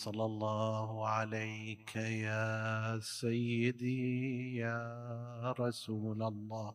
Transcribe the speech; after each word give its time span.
صلى 0.00 0.24
الله 0.24 1.08
عليك 1.08 1.96
يا 1.96 2.98
سيدي 3.02 4.56
يا 4.56 5.54
رسول 5.58 6.22
الله. 6.22 6.74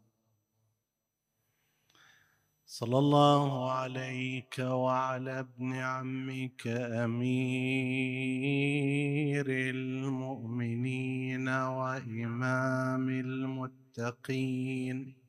صلى 2.66 2.98
الله 2.98 3.72
عليك 3.72 4.60
وعلى 4.60 5.40
ابن 5.40 5.74
عمك 5.74 6.68
أمير 6.68 7.46
المؤمنين 9.76 11.50
وإمام 11.50 13.10
المتقين. 13.10 15.23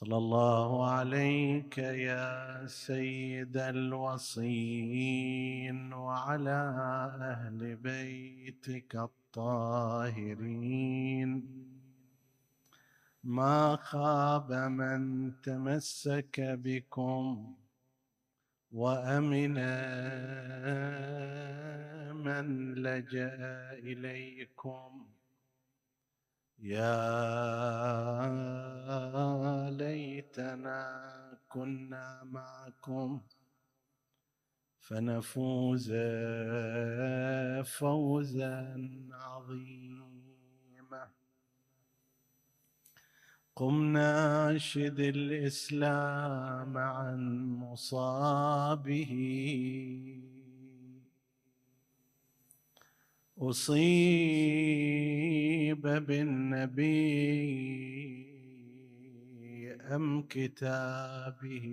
صلى 0.00 0.16
الله 0.16 0.90
عليك 0.90 1.78
يا 1.78 2.66
سيد 2.66 3.56
الوصين 3.56 4.72
وعلى 5.92 6.60
أهل 7.20 7.76
بيتك 7.76 8.96
الطاهرين. 8.96 10.50
ما 13.24 13.76
خاب 13.76 14.52
من 14.52 15.32
تمسك 15.42 16.40
بكم 16.40 17.54
وأمن 18.72 19.54
من 22.24 22.74
لجأ 22.74 23.72
إليكم. 23.72 25.19
يا 26.62 28.20
ليتنا 29.70 31.38
كنا 31.48 32.20
معكم 32.24 33.20
فنفوز 34.78 35.92
فوزا 37.64 38.88
عظيما. 39.12 41.10
قم 43.56 43.92
ناشد 43.92 45.00
الإسلام 45.00 46.78
عن 46.78 47.46
مصابه. 47.46 49.10
أصيب 53.40 55.00
بالنبي 55.80 56.90
أم 59.72 60.22
كتابه؟ 60.22 61.66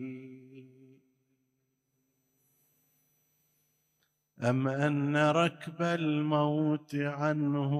أم 4.43 4.67
أن 4.67 5.17
ركب 5.17 5.81
الموت 5.81 6.95
عنه 6.95 7.73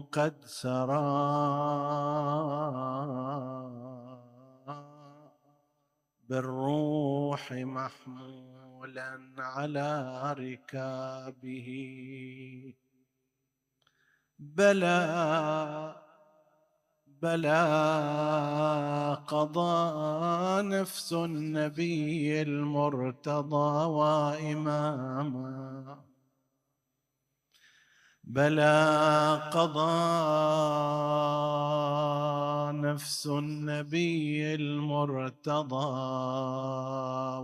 قد 0.00 0.44
سرى؟ 0.44 1.38
بالروح 6.28 7.52
محمولا 7.52 9.20
على 9.38 10.32
ركابه. 10.38 11.68
بلى 14.38 15.94
بلى 17.22 17.58
قضى 19.26 20.62
نفس 20.62 21.12
النبي 21.12 22.42
المرتضى 22.42 23.86
وإماما. 23.86 25.58
بلى 28.24 29.50
قضى 29.52 29.88
نفس 32.78 33.26
النبي 33.26 34.54
المرتضى 34.54 35.74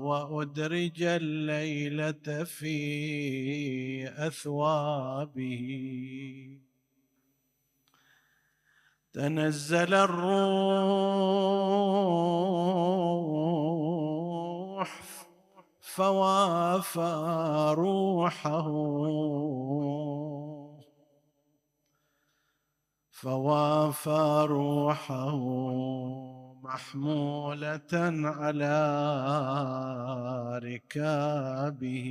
وأدرج 0.04 1.02
الليلة 1.02 2.44
في 2.44 4.26
أثوابه. 4.26 5.64
تنزل 9.14 9.94
الروح 9.94 11.14
فوافى 15.80 17.74
روحه. 17.78 18.68
فوافى 23.10 24.46
روحه 24.48 25.36
محمولة 26.62 27.92
على 28.24 28.74
ركابه. 30.64 32.04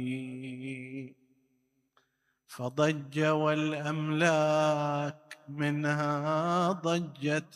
فضج 2.56 3.20
والأملاك 3.20 4.58
منها 5.50 6.72
ضجتان 6.72 7.54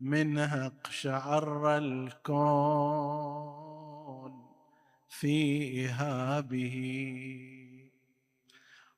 منها 0.00 0.66
اقشعر 0.66 1.78
الكون 1.78 3.36
في 5.08 5.86
إهابه 5.88 6.76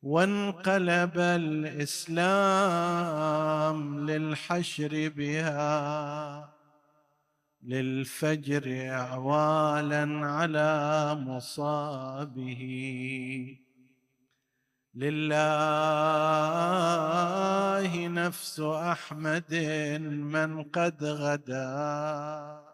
وانقلب 0.02 1.18
الإسلام 1.18 2.50
للحشر 4.10 5.12
بها 5.16 6.57
للفجر 7.68 8.90
اعوالا 8.90 10.26
على 10.26 11.14
مصابه. 11.14 12.62
لله 14.94 15.28
نفس 18.08 18.60
أحمد 18.60 19.54
من 20.10 20.62
قد 20.62 21.04
غدا. 21.04 22.67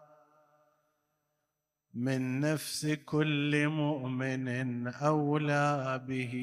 من 1.95 2.39
نفس 2.39 2.85
كل 3.05 3.67
مؤمن 3.67 4.87
أولى 4.87 6.01
به. 6.07 6.33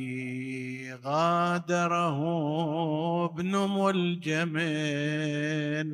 غادره 1.04 2.18
ابن 3.24 3.56
ملجم 3.56 4.56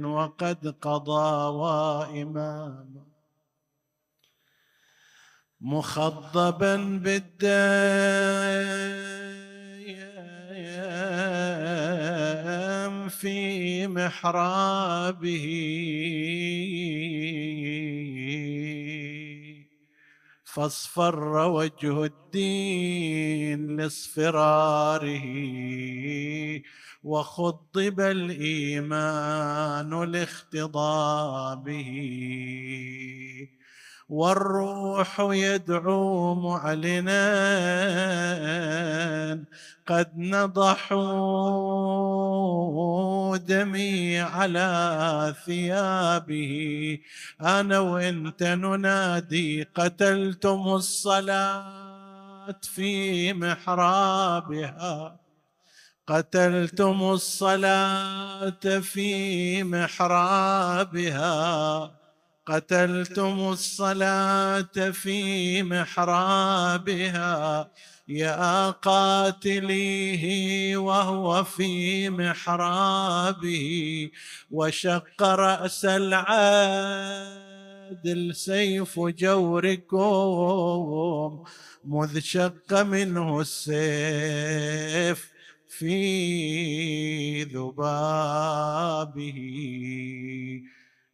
وقد 0.05 0.75
قضى 0.83 1.57
وإماما. 1.57 3.05
مخضبا 5.61 6.77
بالدم 6.77 7.49
في 13.09 13.87
محرابه. 13.87 15.49
فاصفر 20.59 21.37
وجه 21.49 22.05
الدين 22.05 23.77
لاصفراره 23.77 25.27
وخضب 27.03 28.01
الإيمان 28.01 29.91
لاختضابه 30.13 31.89
والروح 34.09 35.21
يدعو 35.21 36.35
معلنا 36.35 37.19
قد 39.87 40.11
نضحوا 40.17 40.99
دمي 43.37 44.21
على 44.21 45.35
ثيابه. 45.47 46.99
أنا 47.41 47.79
وإنت 47.79 48.43
ننادي 48.43 49.63
قتلتم 49.63 50.69
الصلاة 50.69 52.61
في 52.63 53.33
محرابها. 53.33 55.17
قتلتم 56.07 57.03
الصلاة 57.03 58.79
في 58.83 59.63
محرابها. 59.63 61.29
قتلتم 62.49 63.49
الصلاة 63.53 64.91
في 64.93 65.63
محرابها 65.63 67.71
يا 68.09 68.71
قاتليه 68.71 70.77
وهو 70.77 71.45
في 71.45 72.11
محرابه 72.11 74.11
وشق 74.51 75.23
رأس 75.23 75.85
العين 75.85 77.49
يعدل 77.89 78.35
سيف 78.35 79.01
جوركم 79.01 79.99
مذ 81.85 82.21
شق 82.21 82.83
منه 82.83 83.41
السيف 83.41 85.33
في 85.69 87.43
ذبابه. 87.43 89.39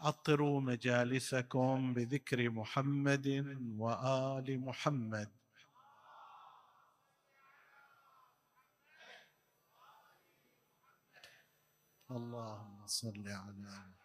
عطروا 0.00 0.60
مجالسكم 0.60 1.94
بذكر 1.94 2.50
محمد 2.50 3.26
وآل 3.78 4.60
محمد. 4.60 5.30
اللهم 12.10 12.86
صل 12.86 13.28
على 13.28 13.52
محمد. 13.52 13.98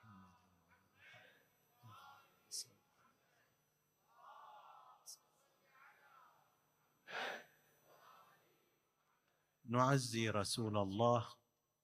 نعزي 9.65 10.29
رسول 10.29 10.77
الله 10.77 11.27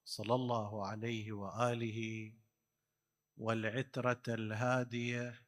صلى 0.05 0.35
الله 0.35 0.87
عليه 0.87 1.31
وآله 1.31 2.38
والعترة 3.39 4.23
الهادية 4.27 5.41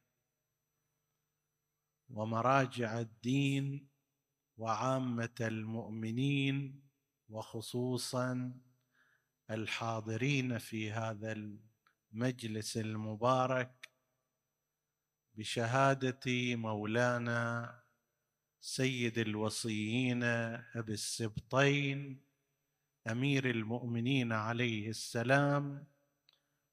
ومراجع 2.10 3.00
الدين 3.00 3.88
وعامة 4.58 5.36
المؤمنين 5.42 6.84
وخصوصا 7.30 8.60
الحاضرين 9.50 10.58
في 10.58 10.92
هذا 10.92 11.32
المجلس 12.14 12.78
المبارك 12.78 13.90
بشهادة 15.34 16.56
مولانا 16.56 17.76
سيد 18.60 19.18
الوصيين 19.18 20.24
أبي 20.24 20.94
السبطين 20.94 22.22
أمير 23.08 23.50
المؤمنين 23.50 24.32
عليه 24.32 24.90
السلام 24.90 25.88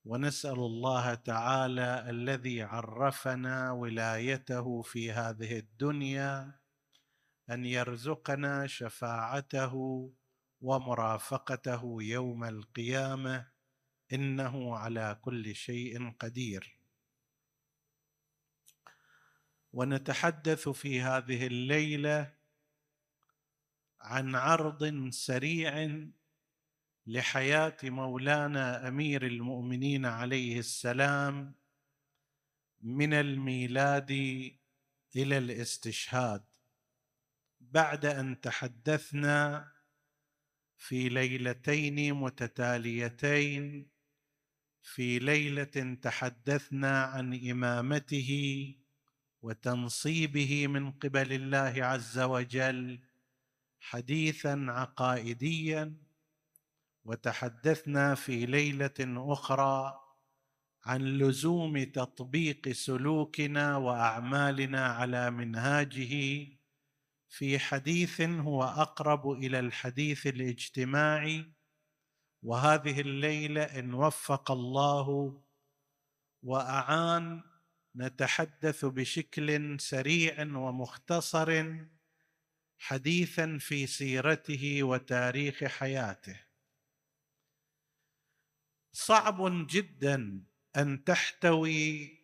ونسأل 0.08 0.58
الله 0.58 1.14
تعالى 1.14 2.10
الذي 2.10 2.62
عرفنا 2.62 3.72
ولايته 3.72 4.82
في 4.82 5.12
هذه 5.12 5.58
الدنيا 5.58 6.60
أن 7.50 7.64
يرزقنا 7.64 8.66
شفاعته 8.66 9.74
ومرافقته 10.60 11.96
يوم 12.00 12.44
القيامة 12.44 13.46
إنه 14.12 14.76
على 14.76 15.18
كل 15.22 15.54
شيء 15.54 16.10
قدير. 16.20 16.78
ونتحدث 19.72 20.68
في 20.68 21.00
هذه 21.00 21.46
الليلة 21.46 22.34
عن 24.00 24.34
عرض 24.34 25.10
سريع 25.10 26.00
لحياة 27.08 27.76
مولانا 27.84 28.88
أمير 28.88 29.26
المؤمنين 29.26 30.06
عليه 30.06 30.58
السلام 30.58 31.54
من 32.80 33.12
الميلاد 33.12 34.10
إلى 35.16 35.38
الاستشهاد. 35.38 36.44
بعد 37.60 38.04
أن 38.06 38.40
تحدثنا 38.40 39.68
في 40.76 41.08
ليلتين 41.08 42.14
متتاليتين 42.14 43.88
في 44.82 45.18
ليلة 45.18 45.96
تحدثنا 46.02 47.02
عن 47.02 47.50
إمامته 47.50 48.30
وتنصيبه 49.42 50.66
من 50.66 50.92
قبل 50.92 51.32
الله 51.32 51.84
عز 51.84 52.18
وجل 52.18 53.00
حديثا 53.80 54.66
عقائديا 54.68 56.07
وتحدثنا 57.08 58.14
في 58.14 58.46
ليلة 58.46 58.94
أخرى 59.32 60.00
عن 60.84 61.00
لزوم 61.00 61.84
تطبيق 61.84 62.68
سلوكنا 62.68 63.76
وأعمالنا 63.76 64.86
على 64.86 65.30
منهاجه. 65.30 66.46
في 67.28 67.58
حديث 67.58 68.20
هو 68.20 68.64
أقرب 68.64 69.30
إلى 69.30 69.58
الحديث 69.58 70.26
الاجتماعي. 70.26 71.52
وهذه 72.42 73.00
الليلة 73.00 73.62
إن 73.62 73.94
وفق 73.94 74.50
الله 74.50 75.40
وأعان 76.42 77.42
نتحدث 77.96 78.84
بشكل 78.84 79.80
سريع 79.80 80.42
ومختصر 80.42 81.76
حديثا 82.78 83.58
في 83.60 83.86
سيرته 83.86 84.82
وتاريخ 84.82 85.64
حياته. 85.64 86.47
صعب 88.98 89.66
جدا 89.66 90.42
أن 90.76 91.04
تحتوي 91.04 92.18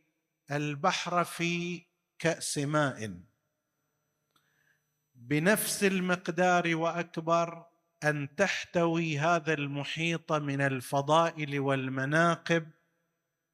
البحر 0.50 1.24
في 1.24 1.82
كأس 2.18 2.58
ماء. 2.58 3.20
بنفس 5.14 5.84
المقدار 5.84 6.76
وأكبر 6.76 7.66
أن 8.04 8.36
تحتوي 8.36 9.18
هذا 9.18 9.54
المحيط 9.54 10.32
من 10.32 10.60
الفضائل 10.60 11.60
والمناقب 11.60 12.70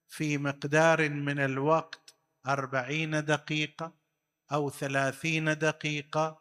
في 0.09 0.39
مقدار 0.39 1.09
من 1.09 1.39
الوقت 1.39 2.15
أربعين 2.47 3.25
دقيقة 3.25 3.93
أو 4.53 4.71
ثلاثين 4.71 5.59
دقيقة 5.59 6.41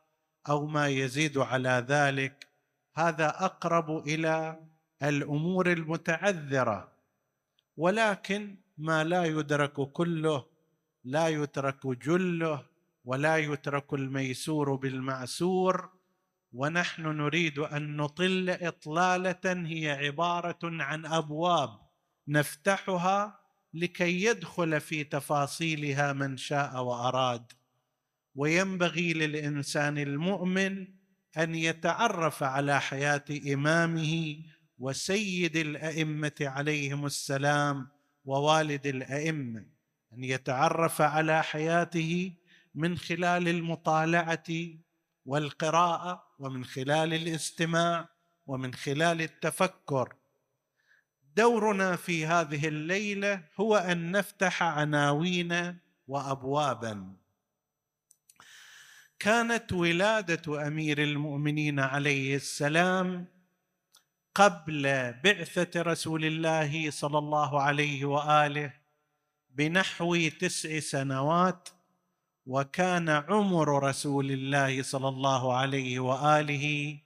أو 0.50 0.68
ما 0.68 0.88
يزيد 0.88 1.38
على 1.38 1.86
ذلك. 1.88 2.48
هذا 2.96 3.46
أقرب 3.46 4.08
إلى 4.08 4.70
الأمور 5.04 5.72
المتعذرة 5.72 6.92
ولكن 7.78 8.58
ما 8.78 9.04
لا 9.04 9.26
يدرك 9.26 9.74
كله 9.74 10.46
لا 11.04 11.28
يترك 11.28 11.88
جله 11.88 12.66
ولا 13.06 13.38
يترك 13.38 13.94
الميسور 13.94 14.76
بالمعسور. 14.76 15.90
ونحن 16.54 17.02
نريد 17.02 17.60
أن 17.60 17.98
نطل 17.98 18.50
إطلالة 18.50 19.46
هي 19.46 19.92
عبارة 19.92 20.60
عن 20.64 21.06
أبواب 21.06 21.80
نفتحها 22.28 23.40
لكي 23.74 24.24
يدخل 24.24 24.82
في 24.82 25.04
تفاصيلها 25.04 26.14
من 26.14 26.38
شاء 26.38 26.84
وأراد. 26.84 27.52
وينبغي 28.36 29.14
للإنسان 29.14 29.98
المؤمن 29.98 30.88
أن 31.38 31.56
يتعرف 31.56 32.44
على 32.44 32.82
حياة 32.82 33.26
إمامه 33.54 34.38
وسيد 34.80 35.58
الأئمة 35.58 36.36
عليهم 36.42 37.06
السلام 37.06 37.88
ووالد 38.26 38.88
الأئمة 38.88 39.66
أن 40.14 40.24
يتعرف 40.24 41.02
على 41.02 41.44
حياته 41.44 42.34
من 42.76 42.98
خلال 42.98 43.48
المطالعة 43.48 44.48
والقراءة 45.26 46.24
ومن 46.40 46.66
خلال 46.66 47.14
الاستماع 47.14 48.10
ومن 48.48 48.74
خلال 48.74 49.22
التفكر. 49.22 50.16
دورنا 51.36 51.96
في 51.96 52.26
هذه 52.26 52.68
الليلة 52.68 53.44
هو 53.60 53.76
أن 53.76 54.12
نفتح 54.12 54.64
عناوين 54.64 55.80
وابوابا. 56.08 57.14
كانت 59.20 59.74
ولادة 59.74 60.68
أمير 60.68 61.04
المؤمنين 61.04 61.80
عليه 61.80 62.36
السلام 62.36 63.39
قبل 64.36 65.14
بعثة 65.24 65.82
رسول 65.82 66.26
الله 66.26 66.92
صلى 66.92 67.18
الله 67.18 67.62
عليه 67.62 68.06
وآله 68.06 68.74
بنحو 69.50 70.28
تسع 70.28 70.80
سنوات 70.80 71.70
وكان 72.46 73.10
عمر 73.10 73.84
رسول 73.84 74.32
الله 74.32 74.82
صلى 74.82 75.08
الله 75.08 75.58
عليه 75.58 76.00
وآله 76.00 76.98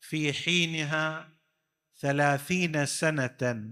في 0.00 0.32
حينها 0.32 1.28
ثلاثين 2.00 2.86
سنة. 2.86 3.70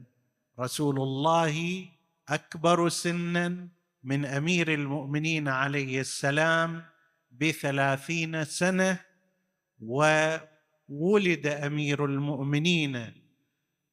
رسول 0.61 1.00
الله 1.00 1.87
أكبر 2.28 2.88
سنا 2.88 3.68
من 4.04 4.25
أمير 4.25 4.75
المؤمنين 4.75 5.49
عليه 5.49 6.00
السلام 6.00 6.85
بثلاثين 7.30 8.45
سنة 8.45 9.00
وولد 10.88 11.47
أمير 11.47 12.04
المؤمنين 12.04 13.12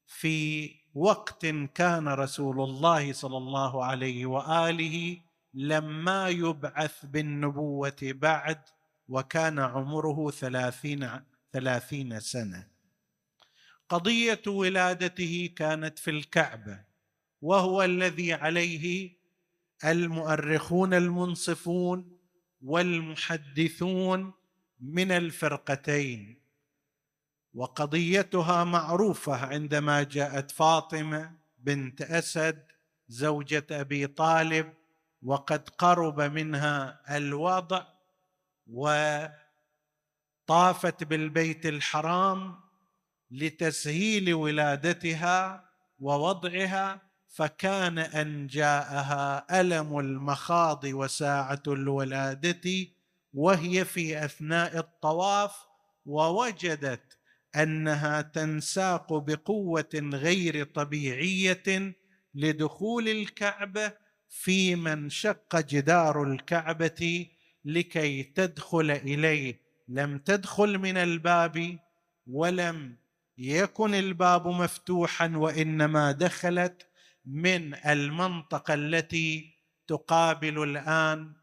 في 0.08 0.70
وقت 0.94 1.46
كان 1.76 2.08
رسول 2.08 2.62
الله 2.62 3.14
صلى 3.14 3.38
الله 3.38 3.86
عليه 3.86 4.26
وآله 4.26 5.22
لما 5.54 6.30
يبعث 6.30 7.06
بالنبوة 7.06 7.96
بعد 8.02 8.62
وكان 9.08 9.60
عمره 9.60 10.32
ثلاثين 10.32 11.10
ثلاثين 11.52 12.20
سنة. 12.20 12.68
قضية 13.90 14.42
ولادته 14.48 15.54
كانت 15.56 16.00
في 16.00 16.12
الكعبة 16.12 16.80
وهو 17.42 17.84
الذي 17.84 18.34
عليه 18.34 19.16
المؤرخون 19.86 20.94
المنصفون 20.94 22.18
والمحدثون 22.62 24.34
من 24.80 25.12
الفرقتين. 25.12 26.45
وقضيتها 27.56 28.64
معروفة 28.64 29.46
عندما 29.46 30.04
جاءت 30.04 30.52
فاطمة 30.52 31.32
بنت 31.58 32.02
أسد 32.02 32.66
زوجة 33.08 33.66
أبي 33.72 34.08
طالب 34.08 34.74
وقد 35.24 35.70
قرب 35.70 36.22
منها 36.22 37.02
الوضع 37.18 37.86
وطافت 38.68 39.34
بالبيت 41.04 41.66
الحرام 41.66 42.60
لتسهيل 43.32 44.34
ولادتها 44.34 45.66
ووضعها 46.00 47.02
فكان 47.28 47.98
أن 47.98 48.48
جاءها 48.48 49.62
ألم 49.62 50.00
المخاض 50.00 50.84
وساعة 50.84 51.64
الولادة 51.68 52.88
وهي 53.34 53.86
في 53.86 54.26
أثناء 54.26 54.78
الطواف 54.78 55.68
ووجدت 56.06 57.18
أنها 57.64 58.22
تنساق 58.22 59.14
بقوة 59.14 59.90
غير 60.14 60.64
طبيعية 60.64 61.96
لدخول 62.36 63.08
الكعبة 63.08 63.94
في 64.30 64.76
من 64.76 65.10
شق 65.10 65.60
جدار 65.60 66.24
الكعبة 66.24 67.28
لكي 67.66 68.24
تدخل 68.24 68.92
إليه. 68.92 69.62
لم 69.88 70.18
تدخل 70.18 70.78
من 70.78 70.98
الباب 70.98 71.80
ولم 72.28 72.96
يكن 73.38 73.94
الباب 73.94 74.48
مفتوحا 74.48 75.32
وإنما 75.36 76.12
دخلت 76.12 76.88
من 77.26 77.76
المنطقة 77.76 78.74
التي 78.74 79.56
تقابل 79.88 80.64
الآن 80.64 81.34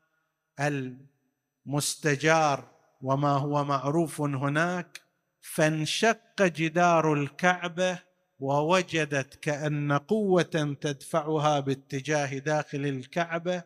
المستجار 1.66 2.70
وما 3.02 3.28
هو 3.30 3.64
معروف 3.64 4.20
هناك 4.20 5.01
فانشق 5.42 6.42
جدار 6.42 7.12
الكعبة 7.14 7.98
ووجدت 8.38 9.34
كأن 9.34 9.92
قوة 9.92 10.76
تدفعها 10.80 11.60
باتجاه 11.60 12.38
داخل 12.38 12.86
الكعبة 12.86 13.62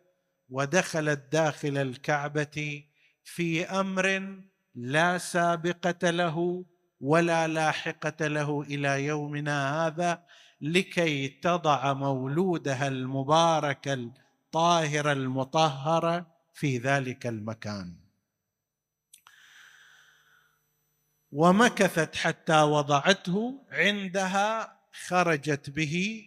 ودخلت 0.48 1.32
داخل 1.32 1.76
الكعبة 1.76 2.84
في 3.24 3.64
أمر 3.64 4.36
لا 4.74 5.18
سابقة 5.18 6.10
له 6.10 6.64
ولا 7.00 7.48
لاحقة 7.48 8.26
له 8.26 8.62
إلى 8.62 9.04
يومنا 9.04 9.86
هذا 9.86 10.22
لكي 10.60 11.28
تضع 11.28 11.92
مولودها 11.92 12.88
المبارك 12.88 13.88
الطاهر 13.88 15.12
المطهر 15.12 16.24
في 16.54 16.78
ذلك 16.78 17.26
المكان. 17.26 18.05
ومكثت 21.36 22.16
حتى 22.16 22.62
وضعته 22.62 23.64
عندها 23.70 24.78
خرجت 25.06 25.70
به 25.70 26.26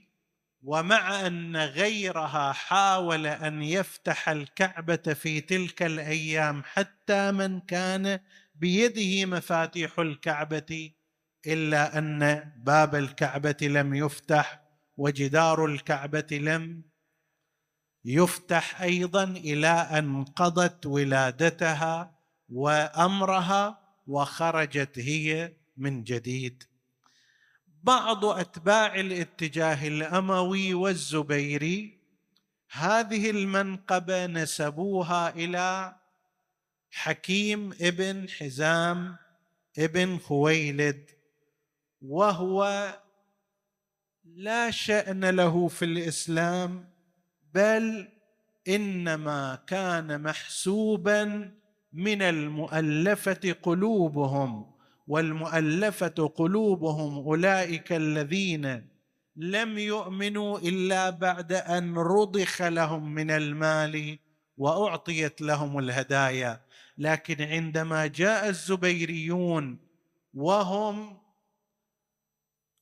ومع 0.64 1.28
أن 1.28 1.58
غيرها 1.58 2.52
حاول 2.52 3.28
أن 3.28 3.64
يفتح 3.64 4.30
الكعبة 4.30 4.96
في 4.96 5.42
تلك 5.42 5.84
الأيام 5.84 6.64
حتى 6.66 7.32
من 7.32 7.60
كان 7.60 8.20
بيده 8.56 9.26
مفاتيح 9.38 10.00
الكعبة 10.00 10.92
إلا 11.48 11.98
أن 11.98 12.52
باب 12.58 12.96
الكعبة 12.96 13.58
لم 13.62 13.94
يفتح 13.96 14.62
وجدار 14.98 15.66
الكعبة 15.66 16.28
لم 16.32 16.84
يفتح 18.06 18.82
أيضا 18.82 19.24
إلى 19.24 19.68
أن 19.68 20.24
قضت 20.24 20.86
ولادتها 20.86 22.20
وأمرها 22.50 23.89
وخرجت 24.10 25.00
هي 25.00 25.54
من 25.78 26.04
جديد. 26.04 26.64
بعض 27.84 28.26
أتباع 28.26 28.96
الاتجاه 28.96 29.88
الأموي 29.88 30.74
والزبيري 30.74 32.00
هذه 32.72 33.30
المنقبة 33.30 34.26
نسبوها 34.26 35.30
إلى 35.30 35.96
حكيم 36.92 37.74
ابن 37.82 38.30
حزام 38.30 39.18
ابن 39.78 40.18
خويلد 40.18 41.10
وهو 42.02 42.94
لا 44.26 44.72
شأن 44.72 45.26
له 45.26 45.68
في 45.68 45.86
الإسلام 45.86 46.90
بل 47.54 48.10
إنما 48.68 49.64
كان 49.68 50.22
محسوبا 50.22 51.52
من 51.94 52.22
المؤلفة 52.22 53.56
قلوبهم 53.64 54.72
والمؤلفة 55.08 56.34
قلوبهم 56.36 57.18
أولئك 57.18 57.94
الذين 57.94 58.88
لم 59.36 59.78
يؤمنوا 59.78 60.60
إلا 60.60 61.10
بعد 61.10 61.54
أن 61.54 61.98
رضخ 61.98 62.62
لهم 62.62 63.14
من 63.14 63.32
المال 63.32 64.20
وأعطيت 64.58 65.42
لهم 65.42 65.80
الهدايا. 65.80 66.62
لكن 67.00 67.42
عندما 67.42 68.08
جاء 68.08 68.50
الزبيريون 68.50 69.80
وهم 70.34 71.18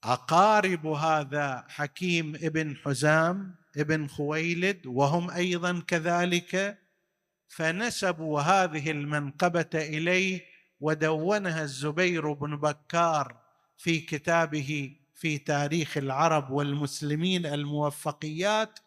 أقارب 0.03 0.87
هذا 0.87 1.65
حكيم 1.69 2.35
ابن 2.35 2.75
حزام 2.75 3.55
ابن 3.77 4.07
خويلد 4.07 4.85
وهم 4.85 5.29
أيضا 5.29 5.83
كذلك 5.87 6.77
فنسبوا 7.47 8.41
هذه 8.41 8.91
المنقبة 8.91 9.69
إليه 9.75 10.45
ودونها 10.79 11.63
الزبير 11.63 12.33
بن 12.33 12.55
بكار 12.57 13.37
في 13.77 13.99
كتابه 13.99 14.95
في 15.15 15.37
تاريخ 15.37 15.97
العرب 15.97 16.51
والمسلمين 16.51 17.45
الموفقيات 17.45 18.79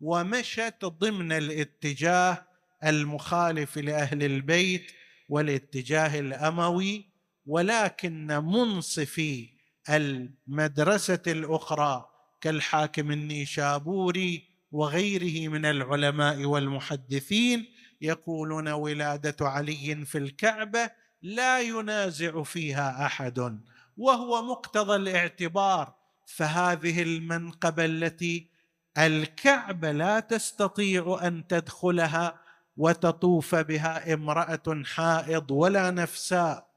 ومشت 0.00 0.84
ضمن 0.84 1.32
الاتجاه 1.32 2.46
المخالف 2.84 3.78
لأهل 3.78 4.22
البيت 4.22 4.92
والاتجاه 5.28 6.20
الأموي 6.20 7.04
ولكن 7.46 8.26
منصفي 8.26 9.48
المدرسة 9.88 11.22
الأخرى 11.26 12.08
كالحاكم 12.40 13.10
النيشابوري 13.10 14.44
وغيره 14.72 15.48
من 15.48 15.64
العلماء 15.64 16.44
والمحدثين 16.44 17.66
يقولون 18.00 18.68
ولادة 18.68 19.48
علي 19.48 20.04
في 20.04 20.18
الكعبة 20.18 20.90
لا 21.22 21.60
ينازع 21.60 22.42
فيها 22.42 23.06
أحد 23.06 23.60
وهو 23.96 24.42
مقتضى 24.42 24.96
الاعتبار. 24.96 25.94
فهذه 26.26 27.02
المنقبة 27.02 27.84
التي 27.84 28.50
الكعبة 28.98 29.92
لا 29.92 30.20
تستطيع 30.20 31.20
أن 31.22 31.46
تدخلها 31.46 32.40
وتطوف 32.76 33.54
بها 33.54 34.14
امرأة 34.14 34.82
حائض 34.84 35.50
ولا 35.50 35.90
نفساء. 35.90 36.68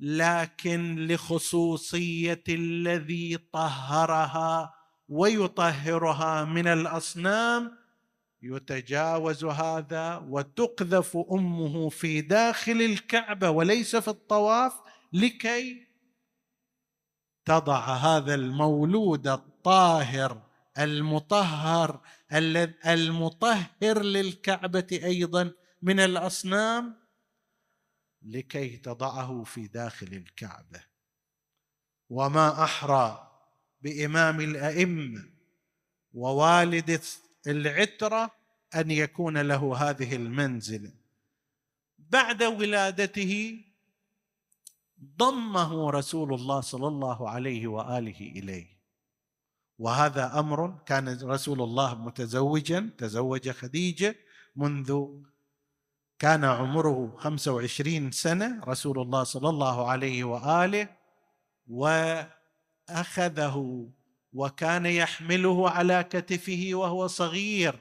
لكن 0.00 1.06
لخصوصية 1.06 2.44
الذي 2.48 3.38
طهرها 3.52 4.74
ويطهرها 5.08 6.44
من 6.44 6.66
الأصنام 6.66 7.81
يتجاوز 8.42 9.44
هذا 9.44 10.16
وتقذف 10.16 11.16
أمه 11.32 11.88
في 11.88 12.20
داخل 12.20 12.82
الكعبة 12.82 13.50
وليس 13.50 13.96
في 13.96 14.08
الطواف 14.08 14.72
لكي 15.12 15.86
تضع 17.44 17.94
هذا 17.94 18.34
المولود 18.34 19.28
الطاهر 19.28 20.42
المطهر 20.78 22.00
المطهر 22.86 24.02
للكعبة 24.02 24.86
أيضا 24.92 25.52
من 25.82 26.00
الأصنام 26.00 27.02
لكي 28.22 28.76
تضعه 28.76 29.42
في 29.42 29.66
داخل 29.66 30.06
الكعبة. 30.06 30.84
وما 32.08 32.64
أحرى 32.64 33.30
بإمام 33.80 34.40
الأئمة 34.40 35.24
ووالد 36.12 37.00
العترة 37.46 38.30
أن 38.74 38.90
يكون 38.90 39.38
له 39.38 39.76
هذه 39.76 40.16
المنزله 40.16 40.92
بعد 41.98 42.42
ولادته 42.42 43.64
ضمه 45.18 45.90
رسول 45.90 46.34
الله 46.34 46.60
صلى 46.60 46.88
الله 46.88 47.30
عليه 47.30 47.66
وآله 47.66 48.20
إليه. 48.20 48.72
وهذا 49.78 50.38
أمر 50.38 50.78
كان 50.86 51.18
رسول 51.22 51.62
الله 51.62 51.94
متزوجا 51.94 52.90
تزوج 52.98 53.50
خديجة 53.50 54.16
منذ 54.56 55.06
كان 56.18 56.44
عمره 56.44 57.16
خمسة 57.16 57.52
وعشرين 57.52 58.10
سنة 58.10 58.60
رسول 58.64 58.98
الله 59.00 59.24
صلى 59.24 59.48
الله 59.48 59.90
عليه 59.90 60.24
وآله 60.24 60.88
وأخذه 61.68 63.56
وكان 64.32 64.86
يحمله 64.86 65.70
على 65.70 66.04
كتفه 66.10 66.70
وهو 66.72 67.06
صغير 67.06 67.74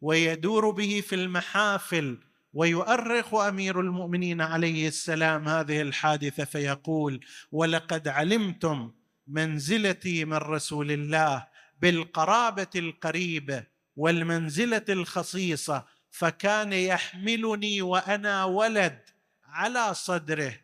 ويدور 0.00 0.70
به 0.70 1.02
في 1.06 1.14
المحافل 1.14 2.18
ويؤرخ 2.52 3.34
أمير 3.34 3.80
المؤمنين 3.80 4.40
عليه 4.40 4.88
السلام 4.88 5.48
هذه 5.48 5.82
الحادثة 5.82 6.44
فيقول 6.44 7.20
ولقد 7.52 8.08
علمتم 8.08 8.92
منزلتي 9.26 10.24
من 10.24 10.36
رسول 10.36 10.90
الله 10.90 11.46
بالقرابة 11.80 12.70
القريبه 12.76 13.64
والمنزلة 13.96 14.84
الخصيصة 14.88 15.84
فكان 16.10 16.72
يحملني 16.72 17.82
وأنا 17.82 18.44
ولد 18.44 18.98
على 19.44 19.94
صدره 19.94 20.54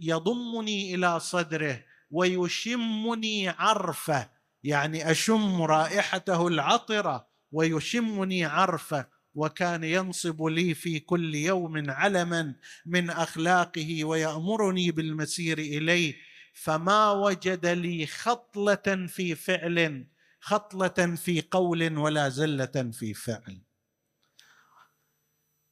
يضمني 0.00 0.94
إلى 0.94 1.20
صدره 1.20 1.84
ويشمني 2.10 3.48
عرفه 3.48 4.37
يعني 4.62 5.10
أشم 5.10 5.62
رائحته 5.62 6.48
العطرة 6.48 7.28
ويشمني 7.52 8.44
عرفة 8.44 9.06
وكان 9.34 9.84
ينصب 9.84 10.42
لي 10.42 10.74
في 10.74 11.00
كل 11.00 11.34
يوم 11.34 11.90
علما 11.90 12.54
من 12.86 13.10
أخلاقه 13.10 14.04
ويأمرني 14.04 14.90
بالمسير 14.90 15.58
إليه 15.58 16.14
فما 16.54 17.10
وجد 17.12 17.66
لي 17.66 18.06
خطلة 18.06 19.06
في 19.06 19.34
فعل 19.34 20.06
خطلة 20.40 21.16
في 21.16 21.42
قول 21.50 21.98
ولا 21.98 22.28
زلة 22.28 22.90
في 22.92 23.14
فعل. 23.14 23.67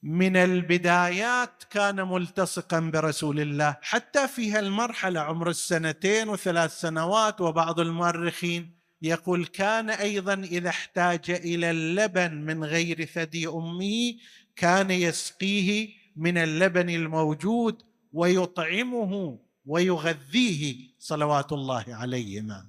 من 0.06 0.36
البدايات 0.36 1.64
كان 1.70 2.08
ملتصقا 2.08 2.80
برسول 2.80 3.40
الله 3.40 3.76
حتى 3.82 4.28
في 4.28 4.50
هالمرحلة 4.50 5.20
عمر 5.20 5.50
السنتين 5.50 6.28
وثلاث 6.28 6.80
سنوات 6.80 7.40
وبعض 7.40 7.80
المؤرخين 7.80 8.76
يقول 9.02 9.46
كان 9.46 9.90
أيضا 9.90 10.34
إذا 10.34 10.68
احتاج 10.68 11.30
إلى 11.30 11.70
اللبن 11.70 12.34
من 12.34 12.64
غير 12.64 13.04
ثدي 13.04 13.48
امه 13.48 14.14
كان 14.56 14.90
يسقيه 14.90 15.88
من 16.16 16.38
اللبن 16.38 16.90
الموجود 16.90 17.82
ويطعمه 18.12 19.38
ويغذيه 19.66 20.88
صلوات 20.98 21.52
الله 21.52 21.84
عليهما. 21.88 22.66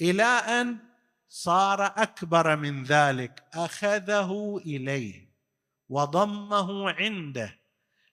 إلى 0.00 0.22
أن 0.22 0.78
صار 1.28 1.86
أكبر 1.86 2.56
من 2.56 2.84
ذلك 2.84 3.42
أخذه 3.54 4.60
إليه. 4.66 5.31
وضمه 5.92 6.90
عنده 6.90 7.58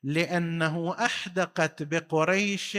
لأنه 0.04 1.06
أحدقت 1.06 1.84
بقريش 1.84 2.78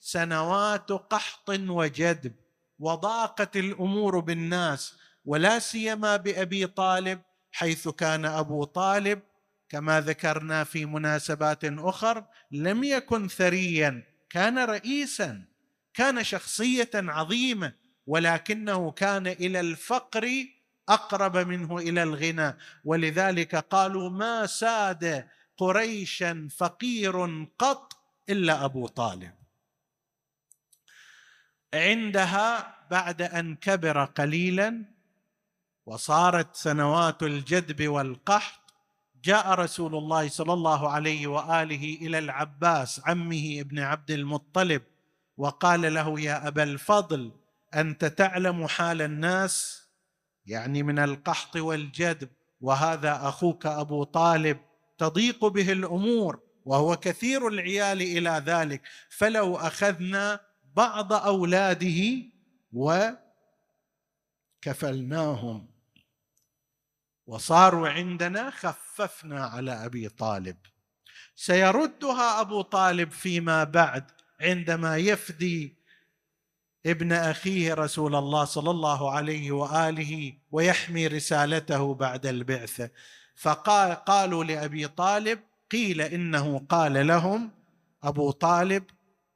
سنوات 0.00 0.92
قحط 0.92 1.48
وجدب 1.50 2.32
وضاقت 2.78 3.56
الأمور 3.56 4.20
بالناس 4.20 4.94
ولا 5.24 5.58
سيما 5.58 6.16
بأبي 6.16 6.66
طالب 6.66 7.20
حيث 7.52 7.88
كان 7.88 8.24
أبو 8.24 8.64
طالب 8.64 9.20
كما 9.68 10.00
ذكرنا 10.00 10.64
في 10.64 10.86
مناسبات 10.86 11.64
أخر 11.64 12.24
لم 12.50 12.84
يكن 12.84 13.28
ثريا 13.28 14.02
كان 14.30 14.58
رئيسا 14.58 15.44
كان 15.94 16.24
شخصية 16.24 16.90
عظيمة 16.94 17.72
ولكنه 18.06 18.90
كان 18.90 19.26
إلى 19.26 19.60
الفقر 19.60 20.28
أقرب 20.88 21.36
منه 21.36 21.78
إلى 21.78 22.02
الغنى. 22.02 22.56
ولذلك 22.84 23.56
قالوا 23.56 24.10
ما 24.10 24.46
ساد 24.46 25.28
قريشا 25.56 26.48
فقير 26.56 27.44
قط 27.58 27.92
إلا 28.28 28.64
أبو 28.64 28.86
طالب. 28.86 29.34
عندها 31.74 32.76
بعد 32.90 33.22
أن 33.22 33.56
كبر 33.56 34.04
قليلا 34.04 34.84
وصارت 35.86 36.56
سنوات 36.56 37.22
الجدب 37.22 37.88
والقحط 37.88 38.62
جاء 39.24 39.50
رسول 39.50 39.94
الله 39.94 40.28
صلى 40.28 40.52
الله 40.52 40.90
عليه 40.90 41.26
وآله 41.26 41.98
إلى 42.00 42.18
العباس 42.18 43.00
عمه 43.06 43.56
ابن 43.60 43.78
عبد 43.78 44.10
المطلب 44.10 44.82
وقال 45.36 45.94
له 45.94 46.20
يا 46.20 46.48
أبا 46.48 46.62
الفضل 46.62 47.32
أنت 47.74 48.04
تعلم 48.04 48.66
حال 48.66 49.02
الناس؟ 49.02 49.81
يعني 50.46 50.82
من 50.82 50.98
القحط 50.98 51.56
والجدب 51.56 52.28
وهذا 52.60 53.28
أخوك 53.28 53.66
أبو 53.66 54.04
طالب 54.04 54.58
تضيق 54.98 55.46
به 55.46 55.72
الأمور 55.72 56.40
وهو 56.64 56.96
كثير 56.96 57.48
العيال 57.48 58.02
إلى 58.02 58.42
ذلك. 58.46 58.82
فلو 59.10 59.56
أخذنا 59.56 60.40
بعض 60.76 61.12
أولاده 61.12 62.22
وكفلناهم. 64.62 65.68
وصاروا 67.26 67.88
عندنا 67.88 68.50
خففنا 68.50 69.46
على 69.46 69.84
أبي 69.84 70.08
طالب. 70.08 70.56
سيردها 71.36 72.40
أبو 72.40 72.62
طالب 72.62 73.10
فيما 73.10 73.64
بعد 73.64 74.10
عندما 74.40 74.96
يفدي 74.96 75.81
ابن 76.86 77.12
أخيه 77.12 77.74
رسول 77.74 78.16
الله 78.16 78.44
صلى 78.44 78.70
الله 78.70 79.10
عليه 79.10 79.52
وآله 79.52 80.32
ويحمي 80.50 81.06
رسالته 81.06 81.94
بعد 81.94 82.26
البعثه 82.26 82.90
فقال 83.36 83.92
قالوا 83.92 84.44
لأبي 84.44 84.88
طالب 84.88 85.38
قيل 85.70 86.00
إنه 86.00 86.58
قال 86.68 87.06
لهم 87.06 87.50
أبو 88.02 88.30
طالب 88.30 88.84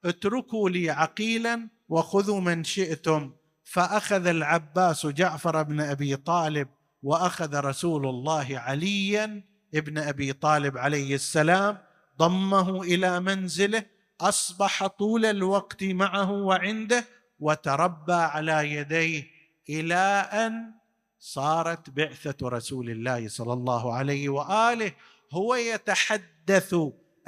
اتركوا 0.04 0.70
لي 0.70 0.90
عقيلا 0.90 1.68
وخذوا 1.88 2.40
من 2.40 2.64
شئتم. 2.64 3.32
فأخذ 3.64 4.26
العباس 4.26 5.06
جعفر 5.06 5.62
بن 5.62 5.80
أبي 5.80 6.16
طالب 6.16 6.68
وأخذ 7.02 7.56
رسول 7.56 8.06
الله 8.06 8.46
عليا 8.58 9.42
ابن 9.74 9.98
أبي 9.98 10.32
طالب 10.32 10.78
عليه 10.78 11.14
السلام 11.14 11.78
ضمه 12.18 12.82
إلى 12.82 13.20
منزله 13.20 13.84
أصبح 14.20 14.86
طول 14.86 15.24
الوقت 15.24 15.84
معه 15.84 16.30
وعنده 16.30 17.04
وتربى 17.38 18.12
على 18.12 18.72
يديه 18.72 19.26
إلى 19.68 20.28
أن 20.32 20.74
صارت 21.18 21.90
بعثة 21.90 22.48
رسول 22.48 22.90
الله 22.90 23.28
صلى 23.28 23.52
الله 23.52 23.94
عليه 23.94 24.28
وآله. 24.28 24.92
هو 25.32 25.54
يتحدث 25.54 26.76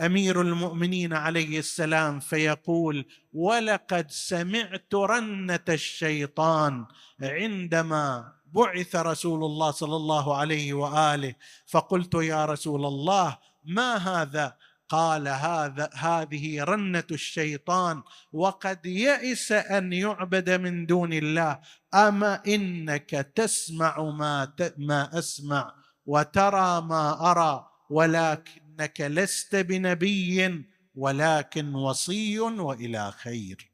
أمير 0.00 0.40
المؤمنين 0.40 1.12
عليه 1.12 1.58
السلام 1.58 2.20
فيقول 2.20 3.06
ولقد 3.32 4.10
سمعت 4.10 4.94
رنة 4.94 5.64
الشيطان 5.68 6.86
عندما 7.22 8.32
بعث 8.46 8.96
رسول 8.96 9.44
الله 9.44 9.70
صلى 9.70 9.96
الله 9.96 10.36
عليه 10.36 10.72
وآله. 10.72 11.34
فقلت 11.66 12.14
يا 12.14 12.44
رسول 12.44 12.86
الله 12.86 13.38
ما 13.64 13.96
هذا؟ 13.96 14.56
قال 14.88 15.28
هذا 15.28 15.90
هذه 15.94 16.64
رنة 16.64 17.04
الشيطان 17.10 18.02
وقد 18.32 18.86
يئس 18.86 19.52
أن 19.52 19.92
يعبد 19.92 20.50
من 20.50 20.86
دون 20.86 21.12
الله. 21.12 21.60
أما 21.94 22.42
إنك 22.46 23.10
تسمع 23.10 24.02
ما 24.02 24.54
ما 24.78 25.18
أسمع 25.18 25.74
وترى 26.06 26.80
ما 26.80 27.30
أرى 27.30 27.70
ولكن 27.90 28.68
انك 28.80 29.00
لست 29.00 29.56
بنبي 29.56 30.64
ولكن 30.94 31.74
وصي 31.74 32.40
وإلى 32.40 33.12
خير. 33.12 33.72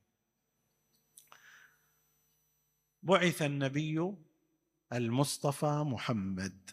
بعث 3.02 3.42
النبي 3.42 4.14
المصطفى 4.92 5.84
محمد. 5.86 6.70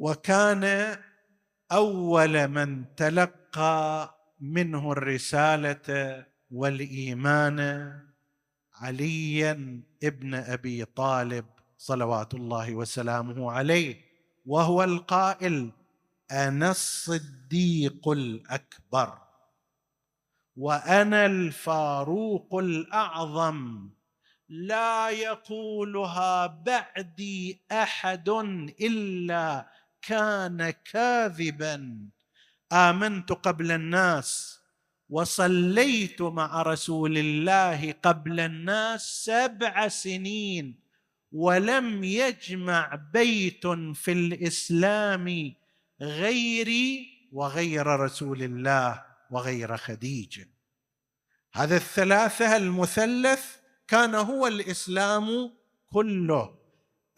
وكان 0.00 0.96
أول 1.72 2.48
من 2.48 2.94
تلقى 2.96 4.14
منه 4.40 4.92
الرسالة 4.92 6.26
والإيمان 6.50 7.60
عليا 8.74 9.82
ابن 10.02 10.34
أبي 10.34 10.84
طالب 10.84 11.44
صلوات 11.78 12.34
الله 12.34 12.74
وسلامه 12.74 13.52
عليه 13.52 14.00
وهو 14.46 14.84
القائل 14.84 15.70
أنا 16.30 16.70
الصديق 16.70 18.08
الأكبر 18.08 19.18
وأنا 20.56 21.26
الفاروق 21.26 22.54
الأعظم. 22.54 23.90
لا 24.48 25.10
يقولها 25.10 26.46
بعدي 26.46 27.62
أحد 27.72 28.28
إلا 28.80 29.66
كان 30.02 30.70
كاذبا. 30.70 32.08
آمنت 32.72 33.32
قبل 33.32 33.72
الناس 33.72 34.60
وصليت 35.10 36.22
مع 36.22 36.62
رسول 36.62 37.18
الله 37.18 37.92
قبل 37.92 38.40
الناس 38.40 39.24
سبع 39.24 39.88
سنين 39.88 40.80
ولم 41.32 42.04
يجمع 42.04 42.94
بيت 43.12 43.66
في 43.94 44.12
الإسلام 44.12 45.54
غيري 46.00 47.08
وغير 47.32 47.86
رسول 47.86 48.42
الله 48.42 49.02
وغير 49.30 49.76
خديجه 49.76 50.48
هذا 51.52 51.76
الثلاثة 51.76 52.56
المثلث 52.56 53.56
كان 53.88 54.14
هو 54.14 54.46
الإسلام 54.46 55.52
كله. 55.86 56.58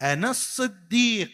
أنا 0.01 0.29
الصديق 0.29 1.29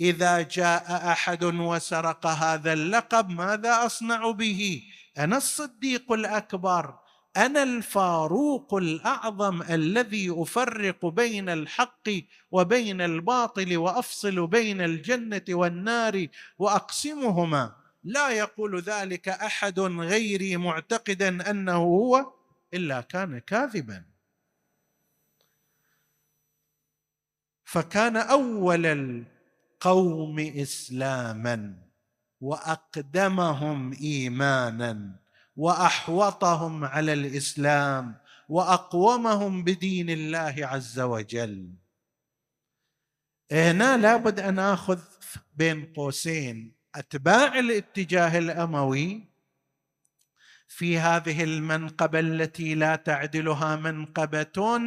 إذا 0.00 0.42
جاء 0.42 1.12
أحد 1.12 1.44
وسرق 1.44 2.26
هذا 2.26 2.72
اللقب 2.72 3.30
ماذا 3.30 3.86
أصنع 3.86 4.30
به؟ 4.30 4.82
أنا 5.18 5.36
الصديق 5.36 6.12
الأكبر 6.12 6.98
أنا 7.36 7.62
الفاروق 7.62 8.74
الأعظم 8.74 9.62
الذي 9.62 10.30
أفرق 10.30 11.06
بين 11.06 11.48
الحق 11.48 12.08
وبين 12.50 13.00
الباطل 13.00 13.76
وأفصل 13.76 14.46
بين 14.46 14.80
الجنة 14.80 15.44
والنار 15.48 16.26
وأقسمهما. 16.58 17.76
لا 18.04 18.30
يقول 18.30 18.80
ذلك 18.80 19.28
أحد 19.28 19.80
غيري 19.80 20.56
معتقدا 20.56 21.50
أنه 21.50 21.76
هو 21.76 22.32
إلا 22.74 23.00
كان 23.00 23.38
كاذبا. 23.38 24.04
فكان 27.64 28.16
أول 28.16 29.24
القوم 29.82 30.38
إسلاما 30.38 31.74
وأقدمهم 32.40 33.92
إيمانا 33.92 35.20
وأحوطهم 35.56 36.84
على 36.84 37.12
الإسلام 37.12 38.14
وأقومهم 38.48 39.64
بدين 39.64 40.10
الله 40.10 40.54
عز 40.58 41.00
وجل. 41.00 41.74
هنا 43.52 43.96
لابد 43.96 44.40
أن 44.40 44.58
آخذ 44.58 45.00
بين 45.54 45.92
قوسين 45.92 46.74
أتباع 46.94 47.58
الاتجاه 47.58 48.38
الأموي 48.38 49.28
في 50.68 50.98
هذه 50.98 51.44
المنقبة 51.44 52.20
التي 52.20 52.74
لا 52.74 52.96
تعدلها 52.96 53.76
منقبة 53.76 54.80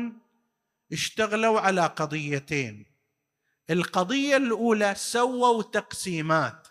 اشتغلوا 0.91 1.59
على 1.59 1.81
قضيتين 1.81 2.94
القضية 3.69 4.37
الأولى 4.37 4.93
سووا 4.95 5.63
تقسيمات 5.63 6.67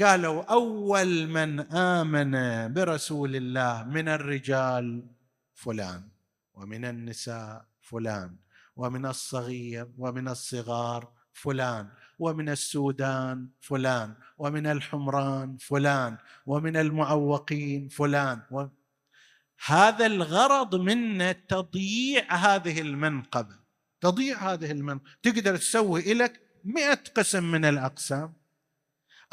قالوا 0.00 0.42
أول 0.42 1.26
من 1.26 1.60
آمن 1.72 2.32
برسول 2.72 3.36
الله 3.36 3.84
من 3.84 4.08
الرجال 4.08 5.06
فلان 5.54 6.08
ومن 6.54 6.84
النساء 6.84 7.64
فلان 7.80 8.36
ومن 8.76 9.06
الصغير 9.06 9.88
ومن 9.98 10.28
الصغار 10.28 11.12
فلان 11.32 11.88
ومن 12.18 12.48
السودان 12.48 13.48
فلان 13.60 14.14
ومن 14.38 14.66
الحمران 14.66 15.56
فلان 15.56 16.18
ومن 16.46 16.76
المعوقين 16.76 17.88
فلان. 17.88 18.42
هذا 19.66 20.06
الغرض 20.06 20.74
منه 20.74 21.32
تضييع 21.32 22.34
هذه 22.34 22.80
المنقبة 22.80 23.65
تضييع 24.00 24.52
هذه 24.52 24.70
المنقبة 24.70 25.10
تقدر 25.22 25.56
تسوي 25.56 26.14
لك 26.14 26.40
مئة 26.64 27.00
قسم 27.16 27.44
من 27.44 27.64
الأقسام. 27.64 28.46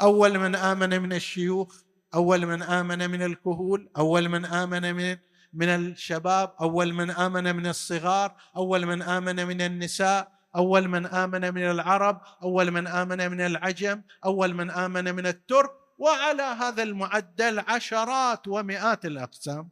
أول 0.02 0.38
من 0.38 0.54
آمن 0.54 1.02
من 1.02 1.12
الشيوخ 1.12 1.84
أول 2.14 2.46
من 2.46 2.62
آمن 2.62 3.10
من 3.10 3.22
الكهول 3.22 3.90
أول 3.96 4.28
من 4.28 4.44
آمن 4.44 4.94
من 4.94 5.16
من 5.52 5.68
الشباب 5.68 6.54
أول 6.60 6.92
من 6.92 7.10
آمن 7.10 7.56
من 7.56 7.66
الصغار 7.66 8.36
أول 8.56 8.86
من 8.86 9.02
آمن 9.02 9.46
من 9.46 9.60
النساء 9.60 10.32
أول 10.56 10.88
من 10.88 11.06
آمن 11.06 11.54
من 11.54 11.62
العرب 11.62 12.20
أول 12.42 12.70
من 12.70 12.86
آمن 12.86 13.30
من 13.30 13.40
العجم 13.40 14.02
أول 14.24 14.54
من 14.54 14.70
آمن 14.70 15.14
من 15.14 15.26
الترك 15.26 15.70
وعلى 15.98 16.42
هذا 16.42 16.82
المعدل 16.82 17.58
عشرات 17.60 18.48
ومئات 18.48 19.04
الأقسام. 19.04 19.70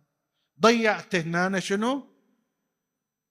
ضيعت 0.61 1.15
هنا 1.15 1.61
شنو؟ 1.61 2.12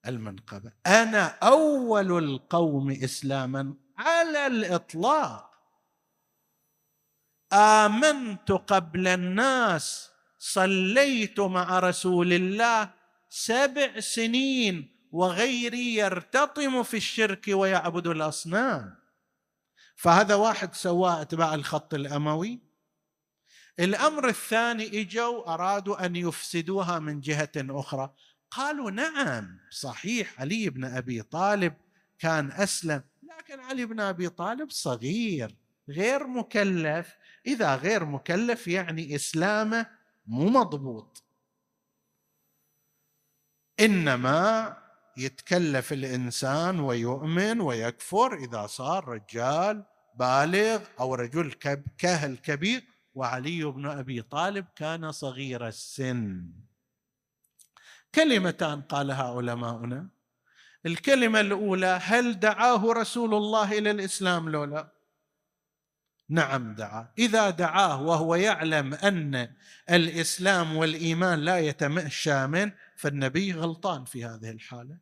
المنقبة. 0.06 0.72
أنا 0.86 1.26
أول 1.26 2.24
القوم 2.24 2.90
إسلاما 2.90 3.74
على 3.98 4.46
الإطلاق. 4.46 5.52
آمنت 7.52 8.52
قبل 8.52 9.08
الناس 9.08 10.10
صليت 10.38 11.40
مع 11.40 11.78
رسول 11.78 12.32
الله 12.32 12.90
سبع 13.28 14.00
سنين 14.00 15.08
وغيري 15.12 15.94
يرتطم 15.94 16.82
في 16.82 16.96
الشرك 16.96 17.44
ويعبد 17.48 18.06
الأصنام. 18.06 18.96
فهذا 19.96 20.34
واحد 20.34 20.74
سواه 20.74 21.22
اتباع 21.22 21.54
الخط 21.54 21.94
الأموي. 21.94 22.60
الأمر 23.80 24.28
الثاني 24.28 25.00
إجوا 25.00 25.54
أرادوا 25.54 26.06
أن 26.06 26.16
يفسدوها 26.16 26.98
من 26.98 27.20
جهة 27.20 27.52
أخرى. 27.56 28.14
قالوا 28.56 28.90
نعم 28.90 29.58
صحيح 29.70 30.40
علي 30.40 30.70
بن 30.70 30.84
أبي 30.84 31.22
طالب 31.22 31.74
كان 32.18 32.52
أسلم 32.52 33.02
لكن 33.22 33.60
علي 33.60 33.86
بن 33.86 34.00
أبي 34.00 34.28
طالب 34.28 34.70
صغير 34.70 35.56
غير 35.88 36.26
مكلف. 36.26 37.16
إذا 37.46 37.76
غير 37.76 38.04
مكلف 38.04 38.68
يعني 38.68 39.14
إسلامه 39.14 39.86
مو 40.26 40.48
مضبوط. 40.48 41.24
إنما 43.80 44.76
يتكلف 45.16 45.92
الإنسان 45.92 46.80
ويؤمن 46.80 47.60
ويكفر 47.60 48.34
إذا 48.34 48.66
صار 48.66 49.08
رجال 49.08 49.84
بالغ 50.14 50.82
أو 51.00 51.14
رجل 51.14 51.52
كهل 51.98 52.36
كبير. 52.36 52.84
وعلي 53.14 53.64
بن 53.64 53.86
أبي 53.86 54.22
طالب 54.22 54.66
كان 54.76 55.12
صغير 55.12 55.68
السن. 55.68 56.50
كلمتان 58.14 58.80
قالها 58.80 59.22
علماؤنا 59.22 60.08
الكلمة 60.86 61.40
الأولى 61.40 61.98
هل 62.02 62.40
دعاه 62.40 62.92
رسول 62.92 63.34
الله 63.34 63.78
إلى 63.78 63.90
الإسلام 63.90 64.48
لو 64.48 64.64
لا؟ 64.64 64.88
نعم 66.28 66.74
دعا. 66.74 67.08
إذا 67.18 67.50
دعاه 67.50 68.02
وهو 68.02 68.34
يعلم 68.34 68.94
أن 68.94 69.48
الإسلام 69.90 70.76
والإيمان 70.76 71.40
لا 71.40 71.58
يتمشى 71.58 72.46
منه 72.46 72.72
فالنبي 72.96 73.52
غلطان 73.52 74.04
في 74.04 74.24
هذه 74.24 74.50
الحالة. 74.50 74.98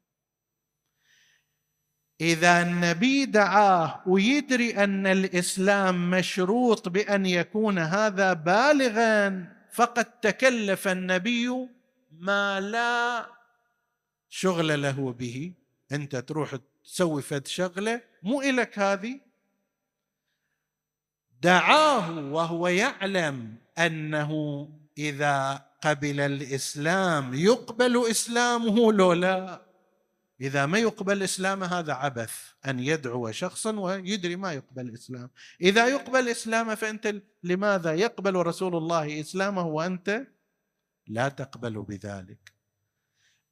إذا 2.21 2.63
النبي 2.63 3.25
دعاه 3.27 4.03
ويدري 4.07 4.85
أن 4.85 5.07
الإسلام 5.07 6.11
مشروط 6.11 6.89
بأن 6.89 7.27
يكون 7.27 7.79
هذا 7.79 8.33
بالغا 8.33 9.47
فقد 9.73 10.05
تكلف 10.05 10.89
النبي 10.89 11.69
ما 12.21 12.61
لا 12.61 13.27
شغل 14.29 14.83
له 14.83 15.13
به. 15.13 15.53
أنت 15.93 16.17
تروح 16.17 16.57
تسوي 16.85 17.23
فد 17.23 17.47
شغلة 17.47 18.03
مو 18.23 18.43
إلك 18.43 18.79
هذه. 18.79 19.21
دعاه 21.43 22.33
وهو 22.33 22.69
يعلم 22.69 23.57
أنه 23.79 24.33
إذا 24.99 25.67
قبل 25.83 26.21
الإسلام 26.21 27.35
يقبل 27.35 28.11
إسلامه 28.11 28.93
لو 28.93 29.13
لا. 29.13 29.71
إذا 30.41 30.67
ما 30.67 30.79
يقبل 30.79 31.23
اسلامه 31.23 31.67
هذا 31.67 31.93
عبث 31.93 32.33
أن 32.67 32.81
يدعو 32.81 33.31
شخصا 33.31 33.81
ويدري 33.81 34.37
ما 34.37 34.53
يقبل 34.53 34.95
اسلام 34.95 35.31
إذا 35.61 35.89
يقبل 35.89 36.29
اسلامه 36.29 36.75
فأنت 36.75 37.15
لماذا 37.43 37.95
يقبل 37.95 38.35
رسول 38.35 38.77
الله 38.77 39.21
إسلامه 39.21 39.67
وأنت؟ 39.67 40.27
لا 41.11 41.29
تقبل 41.29 41.83
بذلك. 41.83 42.53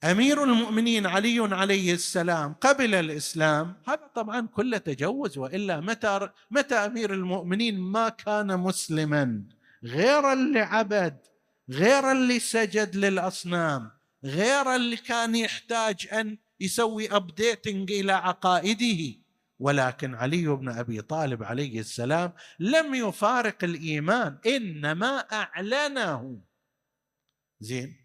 أمير 0.05 0.44
المؤمنين 0.44 1.07
علي 1.07 1.55
عليه 1.55 1.94
السلام 1.94 2.53
قبل 2.53 2.94
الإسلام 2.94 3.75
هذا 3.88 4.11
طبعا 4.14 4.47
كله 4.47 4.79
تجوز 4.79 5.38
وإلا 5.38 5.81
متى 5.81 6.29
متى 6.51 6.75
أمير 6.75 7.14
المؤمنين 7.14 7.79
ما 7.79 8.09
كان 8.09 8.61
مسلما؟ 8.61 9.42
غير 9.85 10.33
اللي 10.33 10.61
عبد 10.61 11.18
غير 11.71 12.12
اللي 12.12 12.38
سجد 12.38 12.97
للأصنام 12.97 13.90
غير 14.25 14.75
اللي 14.77 14.97
كان 14.97 15.35
يحتاج 15.35 16.09
أن 16.12 16.38
يسوي 16.61 17.16
ابديتنج 17.16 17.92
إلى 17.92 18.12
عقائده. 18.12 19.18
ولكن 19.59 20.14
علي 20.14 20.47
بن 20.47 20.68
أبي 20.68 21.01
طالب 21.01 21.42
عليه 21.42 21.81
السلام 21.81 22.33
لم 22.59 22.94
يفارق 22.94 23.64
الإيمان 23.64 24.38
إنما 24.47 25.18
أعلنه. 25.18 26.47
زين. 27.61 27.97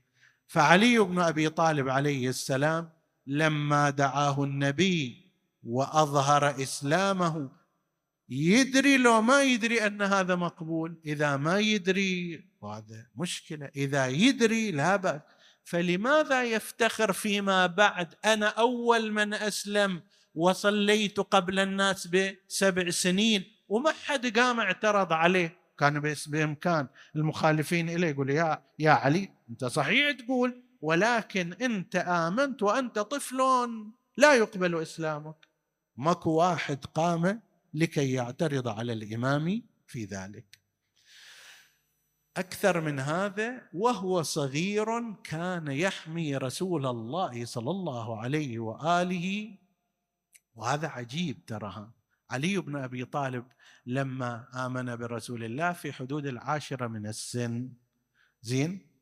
فعلي 0.47 0.99
بن 0.99 1.19
أبي 1.19 1.49
طالب 1.49 1.89
عليه 1.89 2.29
السلام 2.29 2.89
لما 3.27 3.89
دعاه 3.89 4.43
النبي 4.43 5.31
وأظهر 5.63 6.49
إسلامه 6.63 7.51
يدري 8.29 8.97
لو 8.97 9.21
ما 9.21 9.43
يدري 9.43 9.87
أن 9.87 10.01
هذا 10.01 10.35
مقبول. 10.35 11.01
إذا 11.05 11.37
ما 11.37 11.59
يدري 11.59 12.45
وهذا 12.61 13.07
مشكلة. 13.15 13.69
إذا 13.75 14.07
يدري 14.07 14.71
لا 14.71 14.95
بأس. 14.95 15.21
فلماذا 15.63 16.43
يفتخر 16.43 17.13
فيما 17.13 17.65
بعد؟ 17.65 18.15
أنا 18.25 18.47
أول 18.47 19.11
من 19.11 19.33
أسلم 19.33 20.01
وصليت 20.35 21.19
قبل 21.19 21.59
الناس 21.59 22.07
بسبع 22.07 22.89
سنين 22.89 23.43
وما 23.67 23.91
حد 23.91 24.39
قام 24.39 24.59
اعترض 24.59 25.13
عليه. 25.13 25.62
كان 25.77 26.13
بإمكان 26.27 26.87
المخالفين 27.15 27.89
إليه 27.89 28.07
يقول 28.07 28.29
يا 28.29 28.63
يا 28.79 28.91
علي 28.91 29.29
أنت 29.49 29.65
صحيح 29.65 30.11
تقول 30.11 30.63
ولكن 30.81 31.53
أنت 31.53 31.95
آمنت 31.95 32.63
وأنت 32.63 32.99
طفل 32.99 33.37
لا 34.17 34.33
يقبل 34.33 34.81
إسلامك. 34.81 35.47
ماكو 35.95 36.31
واحد 36.31 36.85
قام 36.85 37.41
لكي 37.73 38.13
يعترض 38.13 38.67
على 38.67 38.93
الإمام 38.93 39.63
في 39.87 40.05
ذلك. 40.05 40.59
أكثر 42.37 42.81
من 42.81 42.99
هذا 42.99 43.69
وهو 43.73 44.21
صغير 44.21 45.13
كان 45.23 45.67
يحمي 45.67 46.37
رسول 46.37 46.85
الله 46.85 47.45
صلى 47.45 47.71
الله 47.71 48.21
عليه 48.21 48.59
وآله. 48.59 49.57
وهذا 50.55 50.87
عجيب 50.87 51.45
تراها. 51.45 52.02
علي 52.31 52.57
بن 52.57 52.75
أبي 52.75 53.05
طالب 53.05 53.45
لما 53.85 54.47
آمن 54.65 54.95
برسول 54.95 55.43
الله 55.43 55.73
في 55.73 55.93
حدود 55.93 56.25
العاشرة 56.25 56.87
من 56.87 57.07
السن 57.07 57.69
زين؟ 58.41 58.93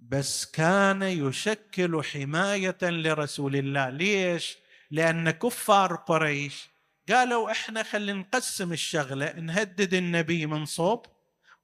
بس 0.00 0.46
كان 0.50 1.02
يشكل 1.02 2.02
حماية 2.02 2.78
لرسول 2.82 3.56
الله. 3.56 3.88
ليش؟ 3.88 4.58
لأن 4.90 5.30
كفار 5.30 5.94
قريش 5.94 6.68
قالوا 7.08 7.50
إحنا 7.50 7.82
خلينا 7.82 8.18
نقسم 8.18 8.72
الشغلة 8.72 9.32
نهدد 9.32 9.94
النبي 9.94 10.46
من 10.46 10.64
صوب 10.64 11.06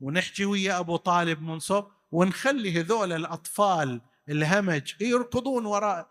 ونحكي 0.01 0.45
ويا 0.45 0.79
أبو 0.79 0.97
طالب 0.97 1.43
من 1.43 1.59
صوب 1.59 1.91
ونخلي 2.13 2.81
هذول 2.81 3.13
الأطفال 3.13 4.01
الهمج 4.29 4.95
يركضون 5.01 5.67
وراء 5.67 6.11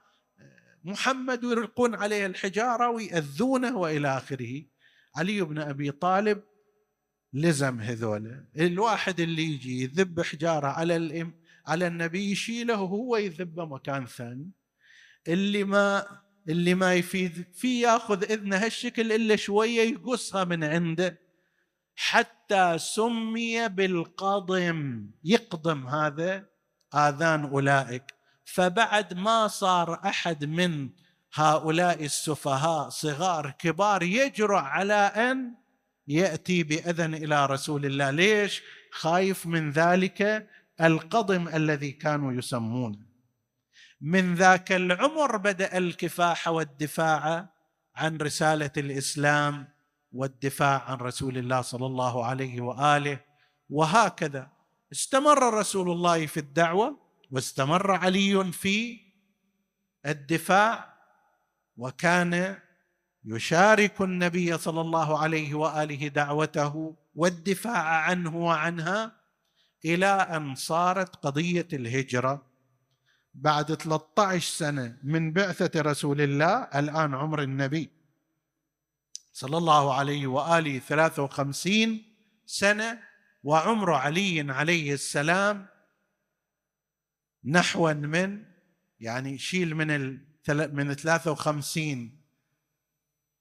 محمد 0.84 1.46
ويلقون 1.46 1.96
عليه 1.96 2.26
الحجارة 2.26 2.90
ويأذونه 2.90 3.78
وإلى 3.78 4.18
آخره. 4.18 4.64
علي 5.16 5.42
بن 5.42 5.58
أبي 5.58 5.92
طالب 5.92 6.44
لزم 7.34 7.80
هذول. 7.80 8.46
الواحد 8.60 9.20
اللي 9.20 9.44
يجي 9.44 9.84
يذب 9.84 10.22
حجارة 10.22 10.68
على 10.68 10.96
الام 10.96 11.40
على 11.68 11.88
النبي 11.88 12.32
يشيله 12.32 12.82
وهو 12.82 13.18
يذبه 13.18 13.66
مكان 13.66 14.06
ثاني. 14.06 14.52
اللي 15.28 15.64
ما 15.64 16.06
اللي 16.50 16.74
ما 16.74 16.94
يفيد 16.94 17.46
في 17.54 17.82
يأخذ 17.82 18.24
اذنه 18.24 18.58
هالشكل 18.58 19.12
إلا 19.12 19.36
شوية 19.36 19.82
يقصها 19.82 20.44
من 20.44 20.64
عنده. 20.64 21.20
حتى 21.96 22.78
سمي 22.78 23.70
بالقضم. 23.70 25.10
يقضم 25.24 25.88
هذا 25.88 26.50
آذان 26.96 27.44
أولئك. 27.44 28.19
فبعد 28.54 29.14
ما 29.14 29.48
صار 29.48 30.00
أحد 30.06 30.46
من 30.46 30.90
هؤلاء 31.34 32.06
السفهاء 32.06 32.90
صغار 32.90 33.50
كبار 33.50 34.04
يجرؤ 34.04 34.58
على 34.58 34.94
أن 34.94 35.54
يأتي 36.08 36.64
بأذن 36.64 37.14
إلى 37.14 37.46
رسول 37.46 37.86
الله. 37.86 38.10
ليش؟ 38.12 38.64
خايف 38.92 39.46
من 39.46 39.72
ذلك 39.72 40.48
القضم 40.82 41.48
الذي 41.48 41.92
كانوا 41.92 42.34
يسمونه. 42.34 43.00
من 44.02 44.36
ذاك 44.36 44.72
العمر 44.72 45.38
بدأ 45.38 45.78
الكفاح 45.78 46.48
والدفاع 46.48 47.50
عن 47.96 48.18
رسالة 48.18 48.72
الإسلام 48.78 49.68
والدفاع 50.12 50.84
عن 50.88 50.98
رسول 50.98 51.38
الله 51.38 51.62
صلى 51.62 51.86
الله 51.86 52.26
عليه 52.26 52.62
وآله. 52.62 53.20
وهكذا 53.70 54.52
استمر 54.92 55.54
رسول 55.54 55.92
الله 55.92 56.26
في 56.26 56.40
الدعوة. 56.40 57.09
واستمر 57.32 57.92
علي 57.92 58.52
في 58.52 59.00
الدفاع 60.06 60.94
وكان 61.78 62.58
يشارك 63.26 64.02
النبي 64.02 64.58
صلى 64.58 64.82
الله 64.82 65.20
عليه 65.20 65.54
وآله 65.54 66.08
دعوته 66.08 66.96
والدفاع 67.16 67.84
عنه 67.84 68.38
وعنها 68.38 69.12
إلى 69.86 70.06
أن 70.06 70.56
صارت 70.56 71.16
قضية 71.16 71.68
الهجرة. 71.74 72.50
بعد 73.34 73.74
13 73.74 74.58
سنة 74.58 74.98
من 75.04 75.34
بعثة 75.34 75.82
رسول 75.82 76.22
الله 76.22 76.54
الآن 76.76 77.16
عمر 77.16 77.42
النبي 77.44 77.90
صلى 79.34 79.58
الله 79.58 79.94
عليه 79.94 80.28
وآله 80.28 80.80
53 80.80 82.02
سنة 82.46 83.00
وعمر 83.44 83.94
علي 83.94 84.52
عليه 84.52 84.94
السلام 84.94 85.68
نحوا 87.46 87.94
من 87.94 88.46
يعني 89.00 89.38
شيل 89.38 89.76
من 89.76 89.92
ال 89.92 90.30
من 90.76 90.94
53 90.94 92.20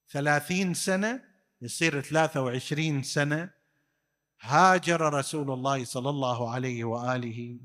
30 0.08 0.74
سنة 0.74 1.24
يصير 1.62 2.00
23 2.00 3.02
سنة 3.02 3.50
هاجر 4.40 5.14
رسول 5.14 5.50
الله 5.50 5.84
صلى 5.84 6.10
الله 6.10 6.52
عليه 6.52 6.84
وآله. 6.84 7.58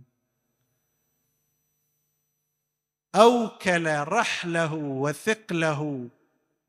أوكل 3.16 4.00
رحله 4.00 4.74
وثقله 4.74 6.10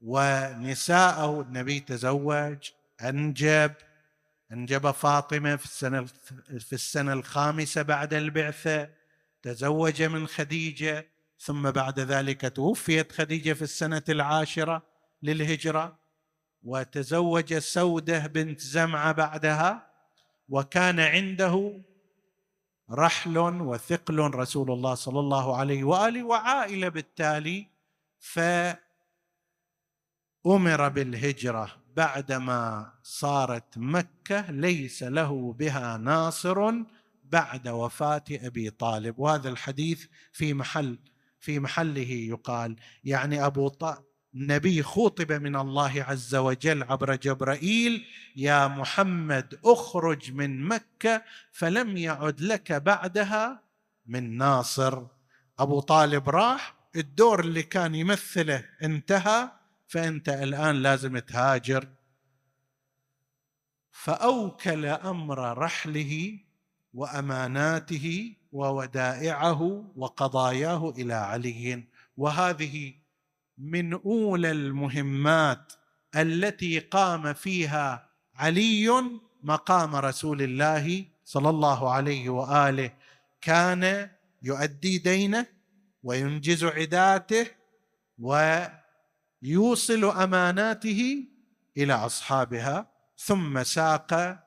ونساءه 0.01 1.41
النبي 1.41 1.81
تزوج 1.81 2.71
أنجب 3.01 3.75
أنجب 4.53 4.91
فاطمة 4.91 5.57
في 5.57 5.65
السنة 5.65 6.05
في 6.59 6.73
السنة 6.73 7.13
الخامسة 7.13 7.83
بعد 7.83 8.15
البعثة. 8.15 9.04
تزوج 9.45 10.03
من 10.03 10.27
خديجة 10.27 11.09
ثم 11.39 11.71
بعد 11.71 12.01
ذلك 12.01 12.53
توفيت 12.57 13.13
خديجة 13.13 13.53
في 13.53 13.63
السنة 13.63 14.03
العاشرة 14.09 14.83
للهجرة 15.23 15.99
وتزوج 16.63 17.59
سودة 17.59 18.27
بنت 18.27 18.61
زمعة 18.61 19.13
بعدها 19.13 19.91
وكان 20.49 21.01
عنده 21.01 21.81
رحل 22.91 23.39
وثقل 23.39 24.19
رسول 24.19 24.71
الله 24.71 24.95
صلى 24.95 25.21
الله 25.21 25.57
عليه 25.57 25.85
وآله 25.85 26.23
وعائلة 26.23 26.89
بالتالي 26.89 27.67
فأمر 28.19 28.79
بالهجرة 30.89 31.77
بعدما 31.97 32.93
صارت 33.03 33.79
مكة 33.79 34.51
ليس 34.51 35.03
له 35.03 35.53
بها 35.53 35.97
ناصر 35.97 36.85
بعد 37.25 37.69
وفاة 37.69 38.25
أبي 38.31 38.71
طالب 38.71 39.19
وهذا 39.19 39.49
الحديث 39.49 40.07
في 40.33 40.55
محل 40.55 40.99
في 41.41 41.59
محله 41.59 42.11
يقال. 42.11 42.77
يعني 43.05 43.47
أبو 43.47 43.69
طالب 43.69 44.05
النبي 44.35 44.83
خوطب 44.83 45.33
من 45.33 45.57
الله 45.57 46.03
عز 46.03 46.35
وجل 46.35 46.83
عبر 46.83 47.15
جبرائيل 47.15 48.07
يا 48.37 48.69
محمد 48.69 49.61
اخرج 49.65 50.33
من 50.33 50.65
مكة 50.69 51.23
فلم 51.53 51.97
يعد 51.97 52.41
لك 52.41 52.73
بعدها 52.73 53.63
من 54.07 54.37
ناصر. 54.39 55.07
أبو 55.59 55.81
طالب 55.81 56.29
راح 56.29 56.75
الدور 56.97 57.41
اللي 57.41 57.63
كان 57.63 57.95
يمثله 57.95 58.65
انتهى 58.83 59.51
فأنت 59.87 60.29
الآن 60.29 60.83
لازم 60.83 61.19
تهاجر. 61.19 61.89
فأوكل 63.91 64.87
أمر 64.87 65.59
رحله 65.59 66.39
وأماناته 66.95 68.37
وودائعه 68.53 69.85
وقضاياه 69.97 70.91
إلى 70.91 71.15
علي. 71.15 71.85
وهذه 72.17 72.95
من 73.59 73.93
أولى 73.93 74.51
المهمات 74.51 75.73
التي 76.17 76.79
قام 76.79 77.33
فيها 77.33 78.09
علي 78.35 78.91
مقام 79.43 79.97
رسول 79.97 80.43
الله 80.43 81.05
صلى 81.25 81.51
الله 81.51 81.91
عليه 81.91 82.29
وآله. 82.29 82.91
كان 83.41 84.11
يؤدي 84.43 84.99
دينه 84.99 85.47
وينجز 86.03 86.65
عداته 86.65 87.47
ويوصل 88.19 90.05
أماناته 90.05 91.25
إلى 91.77 91.95
أصحابها 91.95 92.87
ثم 93.17 93.63
ساق 93.63 94.39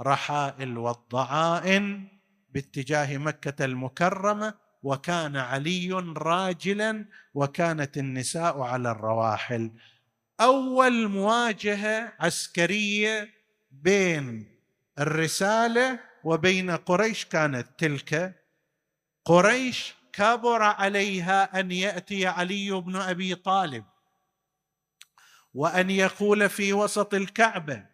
الرحائل 0.00 0.78
والضعائن 0.78 2.08
باتجاه 2.50 3.16
مكة 3.18 3.64
المكرمة 3.64 4.54
وكان 4.82 5.36
علي 5.36 5.92
راجلا 6.16 7.06
وكانت 7.34 7.96
النساء 7.96 8.60
على 8.60 8.90
الرواحل. 8.90 9.70
أول 10.40 11.08
مواجهة 11.08 12.12
عسكرية 12.20 13.28
بين 13.70 14.56
الرسالة 14.98 16.00
وبين 16.24 16.70
قريش 16.70 17.24
كانت 17.24 17.66
تلك. 17.78 18.42
قريش 19.24 19.94
كبر 20.12 20.62
عليها 20.62 21.60
أن 21.60 21.72
يأتي 21.72 22.26
علي 22.26 22.70
بن 22.70 22.96
أبي 22.96 23.34
طالب 23.34 23.84
وأن 25.54 25.90
يقول 25.90 26.48
في 26.48 26.72
وسط 26.72 27.14
الكعبة 27.14 27.86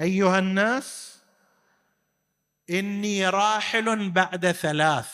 أيها 0.00 0.38
الناس 0.38 1.13
إني 2.70 3.28
راحل 3.28 4.10
بعد 4.10 4.52
ثلاث 4.52 5.08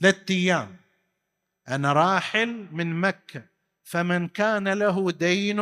ثلاث 0.00 0.30
أيام. 0.30 0.76
أنا 1.68 1.92
راحل 1.92 2.68
من 2.72 3.00
مكة 3.00 3.42
فمن 3.84 4.28
كان 4.28 4.68
له 4.68 5.10
دين 5.10 5.60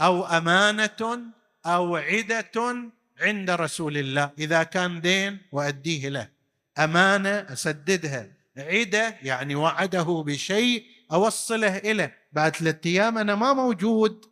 أو 0.00 0.24
أمانة 0.24 1.32
أو 1.66 1.96
عدة 1.96 2.90
عند 3.20 3.50
رسول 3.50 3.96
الله 3.96 4.30
إذا 4.38 4.62
كان 4.62 5.00
دين 5.00 5.38
وأديه 5.52 6.08
له. 6.08 6.28
أمانة 6.78 7.30
أسددها. 7.30 8.28
عدة 8.56 9.16
يعني 9.22 9.54
وعده 9.54 10.24
بشيء 10.26 10.86
أوصله 11.12 11.78
إليه. 11.78 12.18
بعد 12.32 12.56
ثلاثة 12.56 12.90
أيام 12.90 13.18
أنا 13.18 13.34
ما 13.34 13.52
موجود. 13.52 14.24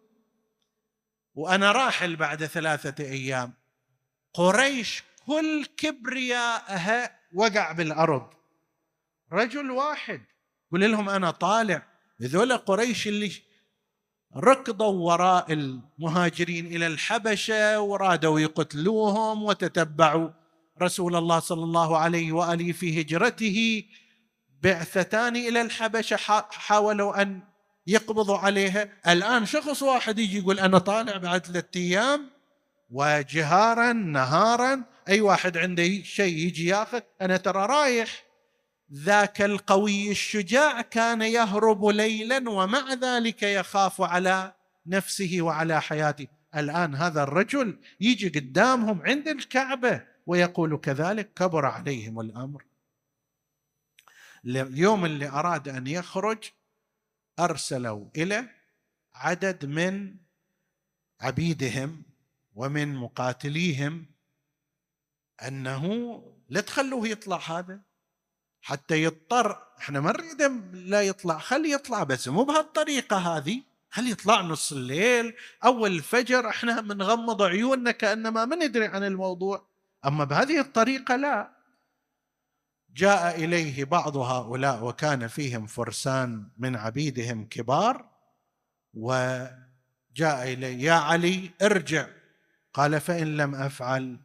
وأنا 1.35 1.73
راحل 1.73 2.17
بعد 2.17 2.47
ثلاثة 2.47 3.05
أيام. 3.05 3.53
قريش 4.35 5.05
كل 5.27 5.65
كبرياءها 5.77 7.19
وقع 7.35 7.73
بالأرض. 7.73 8.31
رجل 9.33 9.71
واحد 9.71 10.21
يقول 10.69 10.93
لهم 10.93 11.09
أنا 11.09 11.31
طالع 11.31 11.87
هذول 12.23 12.57
قريش 12.57 13.09
اللي 13.09 13.33
ركضوا 14.37 15.13
وراء 15.13 15.53
المهاجرين 15.53 16.67
إلى 16.67 16.87
الحبشة 16.87 17.81
ورادوا 17.81 18.41
يقتلوهم 18.41 19.43
وتتبعوا 19.43 20.31
رسول 20.83 21.17
الله 21.17 21.39
صلى 21.41 21.65
الله 21.65 21.99
عليه 21.99 22.33
وآله 22.33 22.73
في 22.73 23.01
هجرته. 23.01 23.85
بعثتان 24.63 25.37
إلى 25.37 25.61
الحبشة 25.63 26.17
حاولوا 26.51 27.23
أن 27.23 27.43
يقبضوا 27.87 28.39
عليها. 28.39 28.89
الآن 29.09 29.47
شخص 29.47 29.83
واحد 29.83 30.19
يجي 30.19 30.39
يقول 30.39 30.61
أنا 30.61 30.79
طالع 30.79 31.17
بعد 31.17 31.47
ثلاثة 31.47 31.81
أيام 31.81 32.31
وجهارا 32.91 33.93
نهارا 33.93 34.85
أي 35.09 35.21
واحد 35.21 35.57
عنده 35.57 36.03
شيء 36.03 36.37
يجي 36.37 36.67
ياخذ 36.67 37.01
أنا 37.21 37.37
ترى 37.37 37.67
رايح. 37.67 38.25
ذاك 38.93 39.43
القوي 39.43 40.11
الشجاع 40.11 40.81
كان 40.81 41.23
يهرب 41.23 41.85
ليلا 41.85 42.51
ومع 42.51 42.93
ذلك 42.93 43.43
يخاف 43.43 44.01
على 44.01 44.55
نفسه 44.87 45.39
وعلى 45.41 45.83
حياته. 45.83 46.27
الآن 46.57 46.95
هذا 46.95 47.23
الرجل 47.23 47.79
يجي 48.01 48.29
قدامهم 48.29 49.03
عند 49.03 49.29
الكعبة 49.29 50.05
ويقول 50.27 50.77
كذلك 50.77 51.33
كبر 51.35 51.67
عليهم 51.67 52.21
الأمر. 52.21 52.65
اليوم 54.45 55.05
اللي 55.05 55.29
أراد 55.29 55.69
أن 55.69 55.87
يخرج 55.87 56.45
أرسلوا 57.41 58.07
إلى 58.17 58.49
عدد 59.15 59.67
من 59.67 60.17
عبيدهم 61.21 62.03
ومن 62.55 62.95
مقاتليهم 62.95 64.12
أنه 65.49 66.23
لا 66.49 66.61
تخلوه 66.61 67.09
يطلع 67.09 67.37
هذا. 67.37 67.81
حتى 68.61 69.03
يضطر 69.03 69.63
إحنا 69.79 70.01
ما 70.01 70.13
نريد 70.13 70.43
لا 70.73 71.03
يطلع 71.03 71.39
خلي 71.39 71.73
يطلع 71.73 72.03
بس 72.03 72.29
مو 72.29 72.45
بهالطريقة 72.45 73.17
هذه. 73.17 73.63
خلي 73.91 74.11
يطلع 74.11 74.41
نص 74.41 74.73
الليل 74.73 75.35
أول 75.65 75.93
الفجر 75.93 76.49
إحنا 76.49 76.81
بنغمض 76.81 77.43
عيوننا 77.43 77.91
كأنما 77.91 78.45
ما 78.45 78.57
ندري 78.57 78.87
عن 78.87 79.05
الموضوع. 79.05 79.67
أما 80.07 80.25
بهذه 80.25 80.61
الطريقة 80.61 81.17
لا. 81.17 81.53
جاء 82.95 83.45
إليه 83.45 83.85
بعض 83.85 84.17
هؤلاء 84.17 84.85
وكان 84.85 85.29
فيهم 85.29 85.67
فرسان 85.67 86.49
من 86.59 86.77
عبيدهم 86.77 87.49
كبار 87.49 88.11
وجاء 88.95 90.43
إليه 90.43 90.85
يا 90.85 90.93
علي 90.93 91.51
ارجع. 91.63 92.07
قال 92.75 93.01
فإن 93.01 93.37
لم 93.37 93.55
أفعل 93.55 94.21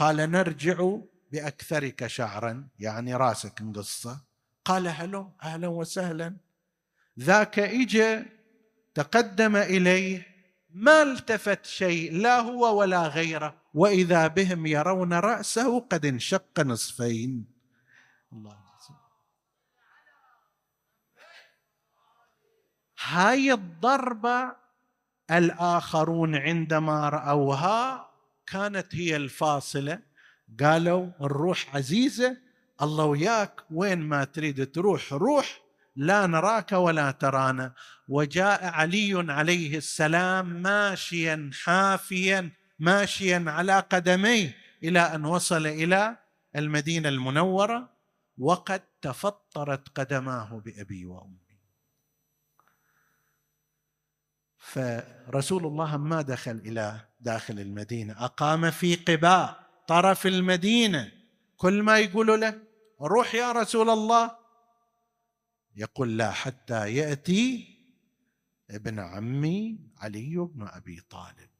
قال 0.00 0.16
نرجع 0.16 0.96
بأكثرك 1.32 2.06
شعرا 2.06 2.68
يعني 2.78 3.14
راسك 3.14 3.62
مقصه 3.62 4.20
قال 4.64 4.88
هلو 4.88 5.32
أهلا 5.42 5.68
وسهلا. 5.68 6.36
ذاك 7.18 7.58
اجى 7.58 8.22
تقدم 8.94 9.56
إليه 9.56 10.26
ما 10.70 11.02
التفت 11.02 11.66
شيء 11.66 12.12
لا 12.12 12.40
هو 12.40 12.78
ولا 12.80 13.06
غيره 13.08 13.54
وإذا 13.74 14.26
بهم 14.26 14.66
يرون 14.66 15.12
رأسه 15.12 15.80
قد 15.80 16.06
انشق 16.06 16.60
نصفين. 16.60 17.46
الله. 18.32 18.56
هاي 23.02 23.52
الضربة 23.52 24.56
الآخرون 25.30 26.36
عندما 26.36 27.08
رأوها 27.08 28.09
كانت 28.50 28.94
هي 28.94 29.16
الفاصلة. 29.16 29.98
قالوا 30.60 31.10
الروح 31.20 31.76
عزيزة 31.76 32.36
الله 32.82 33.04
وياك 33.04 33.60
وين 33.70 33.98
ما 33.98 34.24
تريد 34.24 34.72
تروح 34.72 35.12
روح 35.12 35.60
لا 35.96 36.26
نراك 36.26 36.72
ولا 36.72 37.10
ترانا. 37.10 37.74
وجاء 38.08 38.64
علي 38.64 39.32
عليه 39.32 39.76
السلام 39.76 40.62
ماشيا 40.62 41.50
حافيا 41.62 42.50
ماشيا 42.78 43.44
على 43.46 43.80
قدميه 43.80 44.56
إلى 44.82 45.00
أن 45.00 45.24
وصل 45.24 45.66
إلى 45.66 46.18
المدينة 46.56 47.08
المنورة 47.08 47.90
وقد 48.38 48.82
تفطرت 49.02 49.88
قدماه 49.98 50.62
بأبي 50.64 51.06
وأمي. 51.06 51.50
فرسول 54.58 55.66
الله 55.66 55.96
ما 55.96 56.22
دخل 56.22 56.56
إلى 56.64 57.09
داخل 57.20 57.60
المدينة. 57.60 58.24
أقام 58.24 58.70
في 58.70 58.94
قباء 58.94 59.66
طرف 59.88 60.26
المدينة. 60.26 61.12
كل 61.56 61.82
ما 61.82 61.98
يقولوا 61.98 62.36
له 62.36 62.62
روح 63.00 63.34
يا 63.34 63.52
رسول 63.52 63.90
الله. 63.90 64.36
يقول 65.76 66.18
لا 66.18 66.30
حتى 66.30 66.94
يأتي 66.94 67.76
ابن 68.70 68.98
عمي 68.98 69.78
علي 69.98 70.36
بن 70.36 70.68
أبي 70.68 71.00
طالب. 71.10 71.50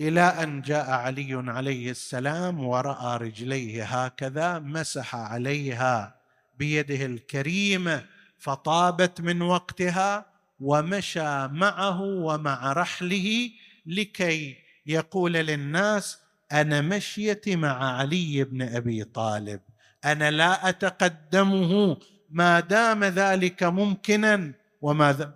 إلى 0.00 0.20
أن 0.20 0.62
جاء 0.62 0.90
علي 0.90 1.50
عليه 1.50 1.90
السلام 1.90 2.64
ورأى 2.64 3.16
رجليه 3.16 3.84
هكذا 3.84 4.58
مسح 4.58 5.14
عليها 5.14 6.20
بيده 6.58 7.06
الكريمة 7.06 8.06
فطابت 8.38 9.20
من 9.20 9.42
وقتها 9.42 10.26
ومشى 10.60 11.48
معه 11.48 12.00
ومع 12.00 12.72
رحله 12.72 13.50
لكي 13.86 14.56
يقول 14.86 15.32
للناس 15.32 16.18
أنا 16.52 16.80
مشيتي 16.80 17.56
مع 17.56 17.98
علي 17.98 18.44
بن 18.44 18.62
أبي 18.62 19.04
طالب. 19.04 19.60
أنا 20.04 20.30
لا 20.30 20.68
أتقدمه. 20.68 21.96
ما 22.30 22.60
دام 22.60 23.04
ذلك 23.04 23.62
ممكنا 23.62 24.52
وما 24.82 25.32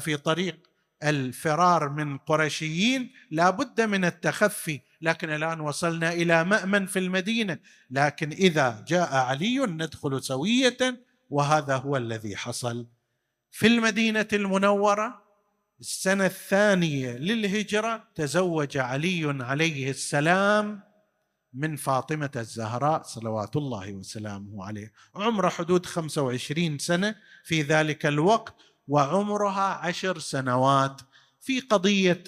في 0.00 0.16
طريق 0.16 0.56
الفرار 1.02 1.88
من 1.88 2.18
قرشيين 2.18 3.12
لا 3.30 3.50
بد 3.50 3.80
من 3.80 4.04
التخفي. 4.04 4.80
لكن 5.02 5.30
الآن 5.30 5.60
وصلنا 5.60 6.12
إلى 6.12 6.44
مأمن 6.44 6.86
في 6.86 6.98
المدينة. 6.98 7.58
لكن 7.90 8.30
إذا 8.30 8.84
جاء 8.88 9.14
علي 9.14 9.58
ندخل 9.58 10.22
سوية 10.22 10.76
وهذا 11.30 11.76
هو 11.76 11.96
الذي 11.96 12.36
حصل. 12.36 12.86
في 13.50 13.66
المدينة 13.66 14.28
المنورة 14.32 15.29
السنة 15.80 16.26
الثانية 16.26 17.10
للهجرة 17.10 18.04
تزوج 18.14 18.78
علي 18.78 19.44
عليه 19.44 19.90
السلام 19.90 20.80
من 21.54 21.76
فاطمة 21.76 22.30
الزهراء 22.36 23.02
صلوات 23.02 23.56
الله 23.56 23.92
وسلامه 23.92 24.64
عليه. 24.64 24.92
عمره 25.14 25.48
حدود 25.48 25.86
25 25.86 26.78
سنة 26.78 27.14
في 27.44 27.62
ذلك 27.62 28.06
الوقت 28.06 28.54
وعمرها 28.88 29.86
عشر 29.86 30.18
سنوات 30.18 31.00
في 31.40 31.60
قضية 31.60 32.24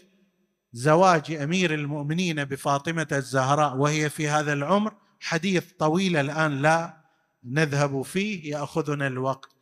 زواج 0.72 1.32
أمير 1.32 1.74
المؤمنين 1.74 2.44
بفاطمة 2.44 3.09
الزهراء 3.12 3.76
وهي 3.76 4.11
في 4.11 4.28
هذا 4.28 4.53
العمر. 4.53 4.94
حديث 5.20 5.72
طويل 5.78 6.16
الآن 6.16 6.62
لا 6.62 6.96
نذهب 7.44 8.03
فيه 8.03 8.50
يأخذنا 8.55 9.07
الوقت. 9.07 9.61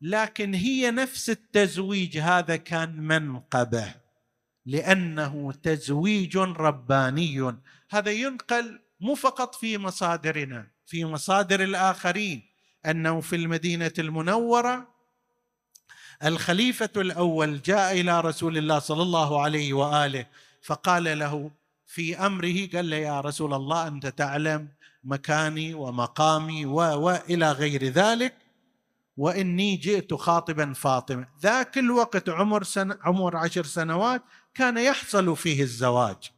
لكن 0.00 0.54
هي 0.54 0.90
نفس 0.90 1.30
التزويج 1.30 2.18
هذا 2.18 2.56
كان 2.56 2.96
منقبة 2.96 3.94
لأنه 4.66 5.52
تزويج 5.62 6.36
رباني. 6.36 7.54
هذا 7.90 8.10
ينقل 8.10 8.80
مو 9.00 9.14
فقط 9.14 9.54
في 9.54 9.78
مصادرنا 9.78 10.66
في 10.86 11.04
مصادر 11.04 11.62
الآخرين. 11.62 12.54
أنه 12.86 13.20
في 13.20 13.36
المدينة 13.36 13.92
المنورة 13.98 14.88
الخليفة 16.24 16.90
الأول 16.96 17.62
جاء 17.62 18.00
إلى 18.00 18.20
رسول 18.20 18.58
الله 18.58 18.78
صلى 18.78 19.02
الله 19.02 19.42
عليه 19.42 19.72
وآله 19.72 20.26
فقال 20.62 21.18
له 21.18 21.50
في 21.86 22.18
أمره 22.18 22.68
قال 22.74 22.90
له 22.90 22.96
يا 22.96 23.20
رسول 23.20 23.54
الله 23.54 23.86
أنت 23.86 24.06
تعلم 24.06 24.68
مكاني 25.04 25.74
ومقامي 25.74 26.66
و 26.66 26.76
والى 26.76 27.52
غير 27.52 27.84
ذلك 27.84 28.34
وإني 29.16 29.76
جئت 29.76 30.14
خاطبا 30.14 30.72
فاطمة. 30.72 31.28
ذاك 31.40 31.78
الوقت 31.78 32.28
عمر 32.28 32.62
سنة 32.62 32.98
عمر 33.02 33.36
عشر 33.36 33.64
سنوات 33.64 34.22
كان 34.54 34.78
يحصل 34.78 35.36
فيه 35.36 35.62
الزواج. 35.62 36.30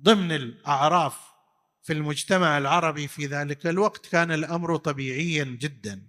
ضمن 0.00 0.32
الأعراف 0.32 1.34
في 1.82 1.92
المجتمع 1.92 2.58
العربي 2.58 3.08
في 3.08 3.26
ذلك 3.26 3.66
الوقت 3.66 4.06
كان 4.06 4.32
الأمر 4.32 4.76
طبيعيا 4.76 5.44
جدا. 5.44 6.08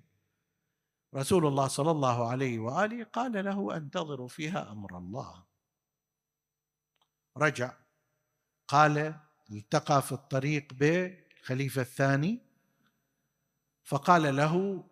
رسول 1.16 1.48
الله 1.48 1.68
صلى 1.68 1.92
الله 1.92 2.30
عليه 2.30 2.60
وآله 2.60 3.04
قال 3.04 3.46
له 3.46 3.78
انتظروا 3.78 4.28
فيها 4.28 4.72
أمر 4.72 4.98
الله. 4.98 5.44
رجع. 7.38 7.74
قال 8.68 9.16
التقى 9.52 10.02
في 10.02 10.12
الطريق 10.12 10.74
بالخليفة 10.74 11.82
الثاني. 11.82 12.40
فقال 13.84 14.36
له 14.36 14.84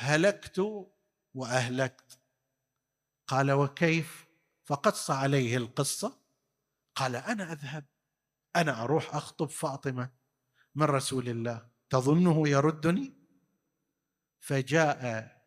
هلكت 0.00 0.86
وأهلكت. 1.34 2.18
قال 3.26 3.52
وكيف؟ 3.52 4.26
فقص 4.64 5.10
عليه 5.10 5.56
القصة. 5.56 6.18
قال 6.94 7.16
أنا 7.16 7.52
أذهب 7.52 7.84
أنا 8.56 8.82
أروح 8.82 9.14
أخطب 9.14 9.48
فاطمة. 9.48 10.10
من 10.74 10.82
رسول 10.82 11.28
الله؟ 11.28 11.68
تظنه 11.90 12.48
يردني؟ 12.48 13.12
فجاء 14.38 15.40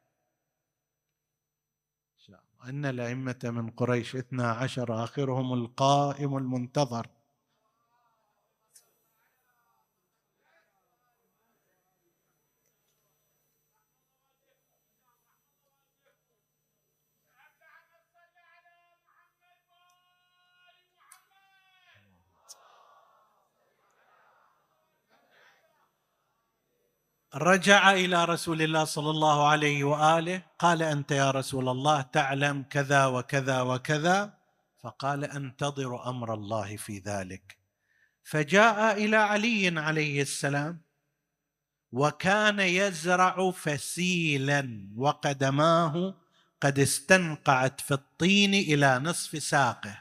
أن 2.63 2.85
الأئمة 2.85 3.39
من 3.43 3.69
قريش 3.69 4.15
اثنا 4.15 4.51
عشر 4.51 5.03
آخرهم 5.03 5.53
القائم 5.53 6.37
المنتظر. 6.37 7.07
رجع 27.35 27.91
إلى 27.91 28.25
رسول 28.25 28.61
الله 28.61 28.83
صلى 28.83 29.09
الله 29.09 29.47
عليه 29.47 29.83
وآله 29.83 30.41
قال 30.59 30.83
أنت 30.83 31.11
يا 31.11 31.31
رسول 31.31 31.69
الله 31.69 32.01
تعلم 32.01 32.65
كذا 32.69 33.05
وكذا 33.05 33.61
وكذا؟ 33.61 34.33
فقال 34.83 35.23
أنتظر 35.25 36.09
أمر 36.09 36.33
الله 36.33 36.77
في 36.77 36.99
ذلك. 36.99 37.57
فجاء 38.23 39.03
إلى 39.05 39.17
علي 39.17 39.79
عليه 39.79 40.21
السلام 40.21 40.81
وكان 41.91 42.59
يزرع 42.59 43.51
فسيلا 43.51 44.89
وقدماه 44.95 46.15
قد 46.61 46.79
استنقعت 46.79 47.81
في 47.81 47.93
الطين 47.93 48.53
إلى 48.53 48.99
نصف 48.99 49.43
ساقه. 49.43 49.99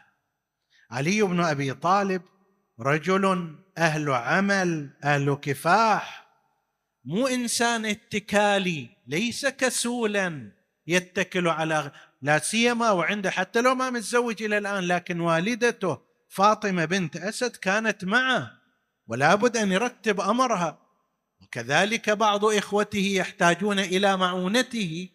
علي 0.90 1.22
بن 1.22 1.40
أبي 1.40 1.74
طالب 1.74 2.22
رجل 2.80 3.56
أهل 3.78 4.10
عمل 4.10 4.90
أهل 5.04 5.34
كفاح 5.34 6.21
مو 7.04 7.26
إنسان 7.26 7.86
اتكالي 7.86 8.88
ليس 9.06 9.46
كسولا 9.46 10.52
يتكل 10.86 11.48
على 11.48 11.92
لا 12.22 12.38
سيما 12.38 12.90
وعنده 12.90 13.30
حتى 13.30 13.60
لو 13.60 13.74
ما 13.74 13.90
متزوج 13.90 14.42
إلى 14.42 14.58
الآن 14.58 14.84
لكن 14.84 15.20
والدته 15.20 15.98
فاطمة 16.28 16.84
بنت 16.84 17.16
أسد 17.16 17.56
كانت 17.56 18.04
معه 18.04 18.62
ولا 19.06 19.34
بد 19.34 19.56
أن 19.56 19.72
يرتب 19.72 20.20
أمرها. 20.20 20.78
وكذلك 21.40 22.10
بعض 22.10 22.44
إخوته 22.44 23.12
يحتاجون 23.16 23.78
إلى 23.78 24.16
معونته. 24.16 25.08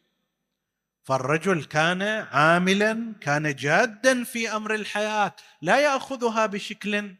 فالرجل 1.03 1.63
كان 1.63 2.01
عاملا 2.31 3.15
كان 3.21 3.55
جادا 3.55 4.23
في 4.23 4.55
أمر 4.55 4.75
الحياة 4.75 5.35
لا 5.61 5.79
يأخذها 5.79 6.45
بشكل 6.45 7.15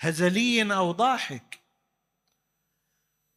هزلي 0.00 0.74
أو 0.74 0.92
ضاحك. 0.92 1.61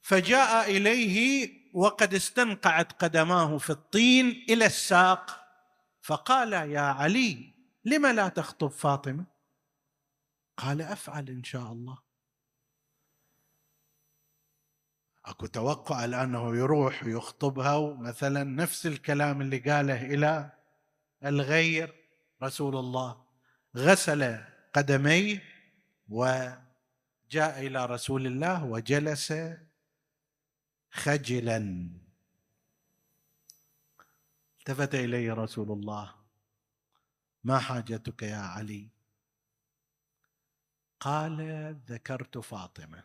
فجاء 0.06 0.72
إليه 0.72 1.50
وقد 1.74 2.14
استنقعت 2.14 3.04
قدماه 3.04 3.58
في 3.58 3.70
الطين 3.70 4.30
إلى 4.50 4.66
الساق 4.66 5.48
فقال 6.02 6.54
يا 6.54 6.82
علي 6.82 7.54
لم 7.86 8.06
لا 8.06 8.28
تخطب 8.28 8.68
فاطمة؟ 8.68 9.26
قال 10.58 10.82
أفعل 10.82 11.30
إن 11.30 11.44
شاء 11.44 11.72
الله. 11.72 11.98
أكو 15.26 15.46
توقع 15.46 16.06
أنه 16.06 16.58
يروح 16.58 17.04
ويخطبها 17.04 17.76
ومثلا 17.76 18.44
نفس 18.44 18.86
الكلام 18.86 19.42
اللي 19.42 19.58
قاله 19.58 20.06
إلى 20.06 20.52
الغير 21.26 21.96
رسول 22.44 22.76
الله. 22.76 23.26
غسل 23.78 24.44
قدميه 24.74 25.44
وجاء 26.08 27.60
إلى 27.60 27.86
رسول 27.86 28.28
الله 28.28 28.66
وجلس 28.66 29.34
خجلا. 30.96 31.58
التفت 34.60 34.96
الي 34.96 35.30
رسول 35.30 35.72
الله. 35.72 36.16
ما 37.44 37.60
حاجتك 37.60 38.24
يا 38.24 38.38
علي؟ 38.38 38.90
قال 41.00 41.40
ذكرت 41.88 42.38
فاطمة. 42.38 43.04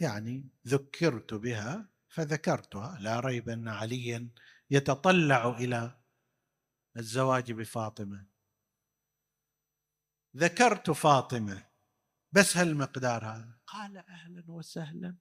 يعني 0.00 0.48
ذكرت 0.66 1.34
بها 1.34 1.88
فذكرتها. 2.08 2.98
لا 3.00 3.20
ريب 3.20 3.48
أن 3.48 3.68
عليا 3.68 4.28
يتطلع 4.70 5.48
إلى 5.48 6.00
الزواج 6.96 7.52
بفاطمة. 7.52 8.26
ذكرت 10.36 10.90
فاطمة 10.90 11.66
بس 12.32 12.56
هالمقدار 12.56 13.24
هذا. 13.24 13.58
قال 13.66 13.96
أهلا 13.96 14.50
وسهلا. 14.50 15.16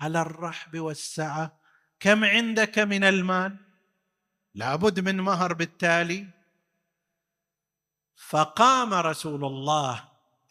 على 0.00 0.20
الرحب 0.20 0.78
والسعة. 0.78 1.60
كم 2.00 2.24
عندك 2.24 2.78
من 2.78 3.04
المال؟ 3.04 3.56
لابد 4.54 5.00
من 5.00 5.16
مهر 5.16 5.52
بالتالي. 5.52 6.26
فقام 8.28 8.94
رسول 8.94 9.44
الله 9.44 10.04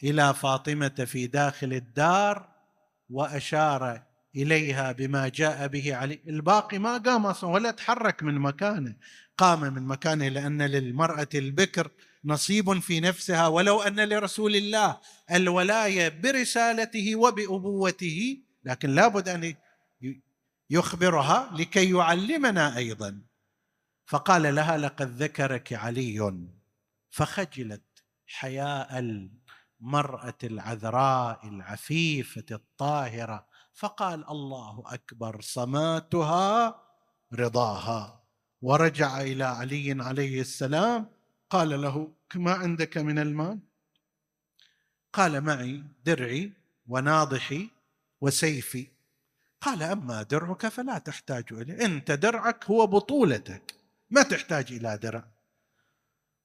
إلى 0.03 0.33
فاطمة 0.33 1.05
في 1.07 1.27
داخل 1.27 1.73
الدار 1.73 2.49
وأشار 3.09 4.01
إليها 4.35 4.91
بما 4.91 5.27
جاء 5.27 5.67
به 5.67 5.95
علي. 5.95 6.19
الباقي 6.27 6.77
ما 6.77 6.97
قام 6.97 7.25
أصلا 7.25 7.49
ولا 7.49 7.71
تحرك 7.71 8.23
من 8.23 8.39
مكانه. 8.39 8.95
قام 9.37 9.61
من 9.61 9.81
مكانه 9.81 10.27
لأن 10.27 10.61
للمرأة 10.61 11.29
البكر 11.35 11.91
نصيب 12.25 12.79
في 12.79 12.99
نفسها 12.99 13.47
ولو 13.47 13.81
أن 13.81 14.09
لرسول 14.09 14.55
الله 14.55 14.97
الولاية 15.31 16.09
برسالته 16.09 17.15
وبأبوته 17.15 18.37
لكن 18.65 18.89
لابد 18.89 19.29
أن 19.29 19.55
يخبرها 20.69 21.49
لكي 21.53 21.91
يعلمنا 21.91 22.77
أيضا. 22.77 23.21
فقال 24.05 24.55
لها 24.55 24.77
لقد 24.77 25.23
ذكرك 25.23 25.73
علي. 25.73 26.47
فخجلت 27.09 27.83
حياء 28.27 28.99
المرأة 28.99 30.37
العذراء 30.43 31.47
العفيفة 31.47 32.45
الطاهرة. 32.51 33.47
فقال 33.73 34.29
الله 34.29 34.83
أكبر 34.85 35.41
صماتها 35.41 36.81
رضاها. 37.33 38.23
ورجع 38.61 39.21
إلى 39.21 39.43
علي 39.43 40.03
عليه 40.03 40.41
السلام. 40.41 41.09
قال 41.49 41.81
له 41.81 42.11
ما 42.35 42.53
عندك 42.53 42.97
من 42.97 43.19
المال؟ 43.19 43.59
قال 45.13 45.41
معي 45.41 45.83
درعي 46.05 46.53
وناضحي 46.87 47.74
وسيفي. 48.21 48.87
قال 49.61 49.83
أما 49.83 50.23
درعك 50.23 50.67
فلا 50.67 50.97
تحتاج 50.97 51.45
إليه. 51.51 51.85
انت 51.85 52.11
درعك 52.11 52.65
هو 52.65 52.87
بطولتك. 52.87 53.73
ما 54.09 54.23
تحتاج 54.23 54.73
إلى 54.73 54.99
درع. 55.03 55.27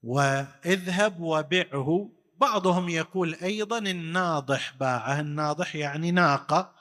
وإذهب 0.03 1.21
وبعه. 1.21 2.11
بعضهم 2.37 2.89
يقول 2.89 3.35
أيضا 3.35 3.79
الناضح 3.79 4.75
باعه. 4.81 5.21
الناضح 5.21 5.77
يعني 5.77 6.11
ناقة 6.11 6.73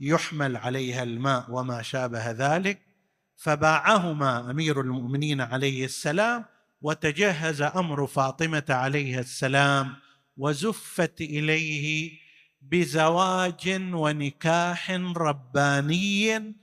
يحمل 0.00 0.56
عليها 0.56 1.02
الماء 1.02 1.46
وما 1.50 1.82
شابه 1.82 2.30
ذلك. 2.30 2.88
فباعهما 3.36 4.50
أمير 4.50 4.80
المؤمنين 4.80 5.40
عليه 5.40 5.84
السلام 5.84 6.44
وتجهز 6.82 7.62
أمر 7.62 8.06
فاطمة 8.06 8.64
عليها 8.68 9.20
السلام 9.20 9.96
وزفت 10.36 11.20
إليه 11.20 12.18
بزواج 12.62 13.68
ونكاح 13.92 14.90
رباني. 15.16 16.54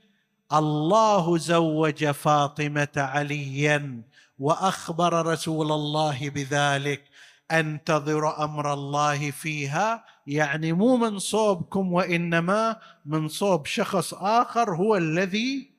الله 0.52 1.38
زوج 1.38 2.04
فاطمة 2.10 2.88
عليا 2.96 4.02
وأخبر 4.38 5.26
رسول 5.26 5.72
الله 5.72 6.30
بذلك. 6.30 7.04
أنتظر 7.50 8.44
أمر 8.44 8.72
الله 8.72 9.30
فيها. 9.30 10.04
يعني 10.26 10.72
مو 10.72 10.96
من 10.96 11.18
صوبكم 11.18 11.92
وإنما 11.92 12.76
من 13.06 13.28
صوب 13.28 13.66
شخص 13.66 14.14
آخر 14.14 14.74
هو 14.74 14.96
الذي 14.96 15.70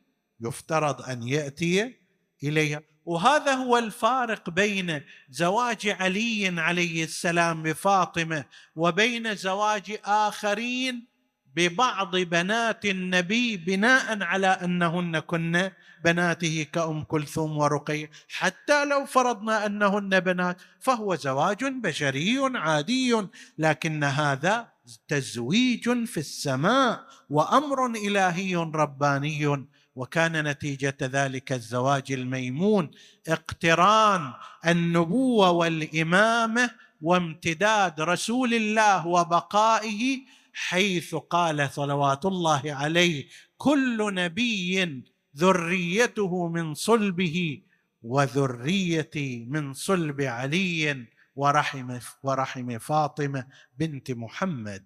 يفترض 0.42 1.02
أن 1.02 1.28
يأتي 1.28 1.96
إليها. 2.44 2.82
وهذا 3.08 3.54
هو 3.54 3.78
الفارق 3.78 4.50
بين 4.50 5.02
زواج 5.30 5.96
علي 6.00 6.54
عليه 6.58 7.04
السلام 7.04 7.64
بفاطمة 7.64 8.46
وبين 8.76 9.36
زواج 9.36 10.00
آخرين 10.06 11.08
ببعض 11.56 12.16
بنات 12.16 12.86
النبي 12.86 13.58
بناء 13.58 14.24
على 14.24 14.48
أنهن 14.48 15.20
كن 15.20 15.72
بناته 16.04 16.66
كأم 16.74 17.04
كلثوم 17.04 17.58
ورقية 17.58 18.10
حتى 18.30 18.86
لو 18.86 19.06
فرضنا 19.06 19.66
أنهن 19.66 20.20
بنات 20.20 20.58
فهو 20.80 21.16
زواج 21.16 21.64
بشري 21.64 22.40
عادي 22.56 23.22
لكن 23.58 24.04
هذا 24.04 24.68
تزويج 25.08 26.06
في 26.06 26.18
السماء 26.18 27.06
وأمر 27.30 27.86
إلهي 27.86 28.56
رباني. 28.56 29.68
وكان 29.98 30.48
نتيجة 30.48 30.98
ذلك 31.02 31.52
الزواج 31.52 32.12
الميمون 32.12 32.92
اقتران 33.28 34.34
النبوة 34.68 35.52
والإمامة 35.52 36.72
وامتداد 37.02 38.02
رسول 38.02 38.54
الله 38.54 39.08
وبقائه 39.08 40.20
حيث 40.54 41.16
قال 41.16 41.70
صلوات 41.72 42.26
الله 42.26 42.62
عليه 42.66 43.28
كل 43.58 44.14
نبي 44.14 45.04
ذريته 45.38 46.48
من 46.48 46.74
صلبه 46.74 47.62
وذريتي 48.04 49.46
من 49.46 49.74
صلب 49.74 50.22
علي 50.22 51.06
ورحم 51.36 52.00
ورحم 52.24 52.78
فاطمة 52.78 53.48
بنت 53.78 54.12
محمد. 54.12 54.86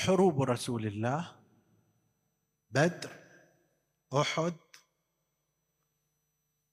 حروب 0.00 0.42
رسول 0.42 0.86
الله. 0.86 1.36
بدر 2.70 3.10
أحد 4.14 4.54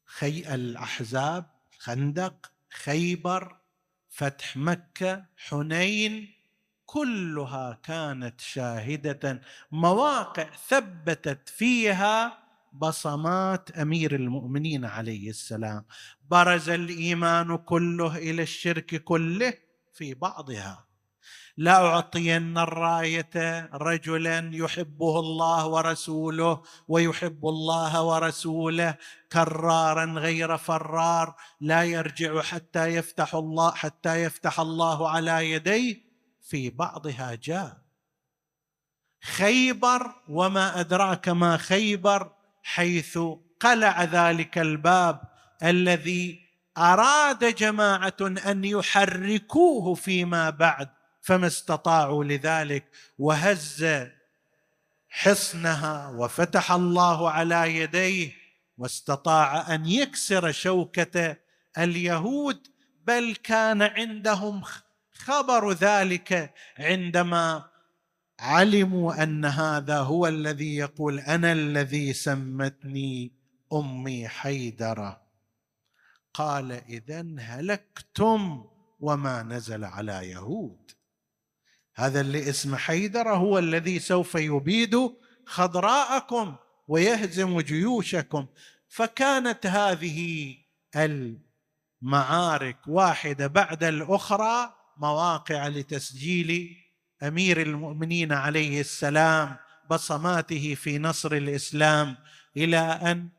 خي 0.05 0.55
الأحزاب 0.55 1.45
خندق 1.80 2.51
خيبر 2.69 3.57
فتح 4.09 4.57
مكة 4.57 5.25
حنين 5.38 6.34
كلها 6.86 7.80
كانت 7.84 8.41
شاهدة. 8.41 9.41
مواقع 9.71 10.49
ثبتت 10.67 11.49
فيها 11.49 12.43
بصمات 12.73 13.71
أمير 13.71 14.15
المؤمنين 14.15 14.86
عليه 14.86 15.30
السلام. 15.30 15.86
برز 16.30 16.69
الإيمان 16.69 17.57
كله 17.57 18.17
إلى 18.17 18.41
الشرك 18.43 19.03
كله 19.03 19.53
في 19.93 20.13
بعضها. 20.13 20.86
لاعطين 21.57 22.57
الراية 22.57 23.69
رجلا 23.73 24.49
يحبه 24.53 25.19
الله 25.19 25.67
ورسوله 25.67 26.61
ويحب 26.87 27.47
الله 27.47 28.03
ورسوله 28.03 28.95
كرارا 29.31 30.05
غير 30.05 30.57
فرار 30.57 31.35
لا 31.61 31.83
يرجع 31.83 32.41
حتى 32.41 32.85
يفتح 32.85 33.35
الله 33.35 33.71
حتى 33.71 34.23
يفتح 34.23 34.59
الله 34.59 35.09
على 35.09 35.51
يديه 35.51 36.01
في 36.41 36.69
بعضها 36.69 37.35
جاء. 37.43 37.77
خيبر 39.23 40.15
وما 40.29 40.79
أدراك 40.79 41.29
ما 41.29 41.57
خيبر 41.57 42.31
حيث 42.63 43.19
قلع 43.59 44.03
ذلك 44.03 44.57
الباب 44.57 45.21
الذي 45.63 46.47
أراد 46.77 47.55
جماعة 47.55 48.17
أن 48.21 48.65
يحركوه 48.65 49.93
فيما 49.93 50.49
بعد. 50.49 50.96
فما 51.28 51.47
استطاعوا 51.47 52.23
لذلك 52.23 52.84
وهز 53.17 53.86
حصنها 55.09 56.09
وفتح 56.09 56.71
الله 56.71 57.32
على 57.32 57.78
يديه 57.78 58.32
واستطاع 58.78 59.75
أن 59.75 59.86
يكسر 59.86 60.51
شوكة 60.51 61.38
اليهود 61.78 62.67
بل 63.07 63.36
كان 63.43 63.82
عندهم 63.82 64.63
خبر 65.11 65.71
ذلك 65.71 66.53
عندما 66.78 67.69
علموا 68.39 69.23
أن 69.23 69.45
هذا 69.45 69.99
هو 69.99 70.28
الذي 70.28 70.75
يقول 70.75 71.19
أنا 71.19 71.51
الذي 71.51 72.13
سمتني 72.13 73.32
أمي 73.73 74.28
حيدره 74.28 75.21
قال 76.34 76.71
اذا 76.71 77.25
هلكتم 77.39 78.65
وما 78.99 79.43
نزل 79.43 79.86
على 79.86 80.30
يهود. 80.32 80.96
هذا 81.97 82.21
اللي 82.21 82.49
اسمه 82.49 82.77
حيدره 82.77 83.33
هو 83.33 83.59
الذي 83.59 83.99
سوف 83.99 84.35
يبيد 84.35 84.95
خضراءكم 85.45 86.55
ويهزم 86.87 87.61
جيوشكم. 87.61 88.45
فكانت 88.87 89.65
هذه 89.65 90.55
المعارك 90.95 92.77
واحدة 92.87 93.47
بعد 93.47 93.83
الأخرى 93.83 94.73
مواقع 94.97 95.67
لتسجيل 95.67 96.77
أمير 97.23 97.61
المؤمنين 97.61 98.31
عليه 98.31 98.81
السلام 98.81 99.55
بصماته 99.91 100.75
في 100.75 100.99
نصر 100.99 101.31
الإسلام 101.31 102.17
إلى 102.57 102.79
أن 102.79 103.29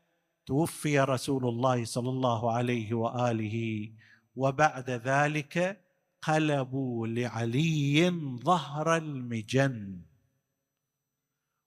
توفي 0.45 0.99
رسول 0.99 1.47
الله 1.47 1.85
صلى 1.85 2.09
الله 2.09 2.53
عليه 2.53 2.93
وآله. 2.93 3.89
وبعد 4.35 4.89
ذلك 4.89 5.81
قلبوا 6.21 7.07
لعلي 7.07 8.09
ظهر 8.43 8.97
المجن 8.97 10.01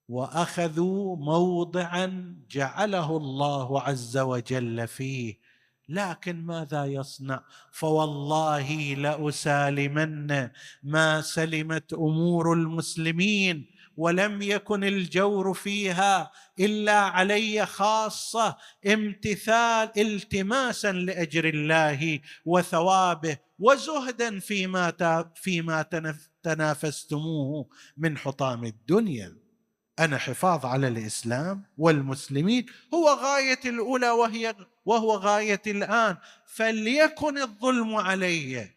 وأخذوا 0.08 1.16
موضعا 1.16 2.36
جعله 2.50 3.16
الله 3.16 3.82
عز 3.82 4.18
وجل 4.18 4.88
فيه. 4.88 5.38
لكن 5.88 6.42
ماذا 6.42 6.84
يصنع؟ 6.84 7.44
فوالله 7.72 8.94
لأسالمن 8.94 10.50
ما 10.82 11.20
سلمت 11.20 11.92
أمور 11.92 12.52
المسلمين. 12.52 13.66
ولم 13.96 14.42
يكن 14.42 14.84
الجور 14.84 15.54
فيها 15.54 16.32
إلا 16.60 16.98
علي 17.00 17.66
خاصة 17.66 18.56
امتثال 18.86 19.90
التماسا 19.96 20.92
لأجر 20.92 21.44
الله 21.44 22.20
وثوابه 22.44 23.38
وزهدا 23.58 24.38
فيما 24.38 24.92
فيما 25.34 25.82
تنافستموه 26.42 27.68
من 27.96 28.18
حطام 28.18 28.64
الدنيا. 28.64 29.36
أنا 29.98 30.18
حفاظ 30.18 30.66
على 30.66 30.88
الإسلام 30.88 31.64
والمسلمين. 31.78 32.66
هو 32.94 33.08
غاية 33.08 33.60
الأولى 33.64 34.10
وهي 34.10 34.54
وهو 34.84 35.16
غاية 35.16 35.62
الآن. 35.66 36.16
فليكن 36.46 37.38
الظلم 37.38 37.94
علي. 37.94 38.70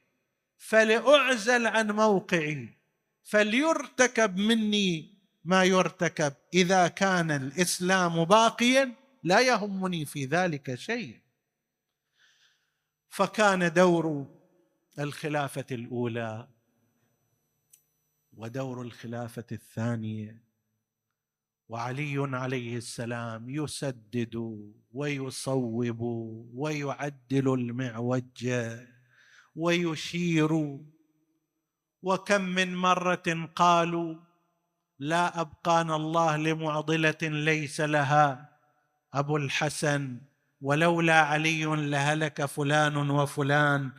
فلأعزل 0.57 1.67
عن 1.67 1.91
موقعي. 1.91 2.84
فليرتكب 3.25 4.37
مني 4.37 5.15
ما 5.45 5.63
يرتكب. 5.63 6.33
إذا 6.53 6.87
كان 6.87 7.31
الإسلام 7.31 8.23
باقيا 8.23 8.95
لا 9.23 9.39
يهمني 9.39 10.05
في 10.05 10.25
ذلك 10.25 10.75
شيء. 10.75 11.19
فكان 13.09 13.73
دور 13.73 14.27
الخلافة 14.99 15.65
الأولى 15.71 16.47
ودور 18.33 18.81
الخلافة 18.81 19.45
الثانية. 19.51 20.45
وعلي 21.69 22.37
عليه 22.37 22.77
السلام 22.77 23.49
يسدد 23.49 24.35
ويصوب 24.93 26.01
ويعدل 26.53 27.53
المعوج 27.53 28.49
ويشير 29.55 30.79
وكم 32.05 32.41
من 32.41 32.75
مرة 32.75 33.49
قالوا 33.55 34.15
لا 34.99 35.41
أبقانا 35.41 35.95
الله 35.95 36.37
لمعضلة 36.37 37.21
ليس 37.21 37.81
لها. 37.81 38.49
أبو 39.13 39.37
الحسن 39.37 40.17
ولولا 40.61 41.19
علي 41.21 41.65
لهلك 41.65 42.45
فلان 42.45 43.09
وفلان. 43.09 43.91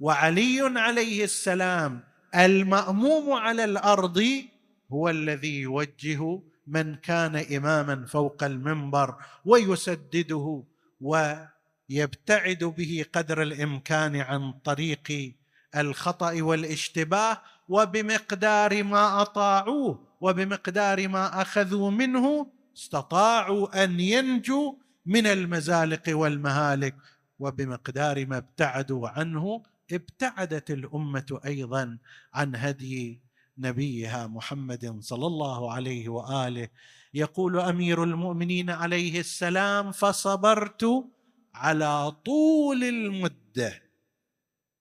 وعلي 0.00 0.60
عليه 0.76 1.24
السلام 1.24 2.00
المأموم 2.34 3.32
على 3.32 3.64
الأرض 3.64 4.24
هو 4.92 5.08
الذي 5.08 5.60
يوجه 5.60 6.40
من 6.66 6.94
كان 6.94 7.36
إماما 7.36 8.06
فوق 8.06 8.44
المنبر 8.44 9.16
ويسدده 9.44 10.62
ويبتعد 11.00 12.64
به 12.64 13.04
قدر 13.12 13.42
الإمكان 13.42 14.16
عن 14.16 14.52
طريق 14.52 15.34
الخطأ 15.76 16.42
والاشتباه 16.42 17.42
وبمقدار 17.68 18.82
ما 18.84 19.22
أطاعوه 19.22 20.06
وبمقدار 20.20 21.08
ما 21.08 21.42
أخذوا 21.42 21.90
منه 21.90 22.46
استطاعوا 22.76 23.84
أن 23.84 24.00
ينجوا 24.00 24.72
من 25.06 25.26
المزالق 25.26 26.02
والمهالك 26.08 26.94
وبمقدار 27.38 28.26
ما 28.26 28.36
ابتعدوا 28.36 29.08
عنه 29.08 29.62
ابتعدت 29.92 30.70
الأمة 30.70 31.40
أيضا 31.46 31.98
عن 32.34 32.56
هدي 32.56 33.20
نبيها 33.58 34.26
محمد 34.26 34.96
صلى 35.00 35.26
الله 35.26 35.72
عليه 35.72 36.08
وآله. 36.08 36.68
يقول 37.14 37.60
أمير 37.60 38.04
المؤمنين 38.04 38.70
عليه 38.70 39.20
السلام 39.20 39.92
فصبرت 39.92 41.04
على 41.54 42.10
طول 42.10 42.84
المدة 42.84 43.85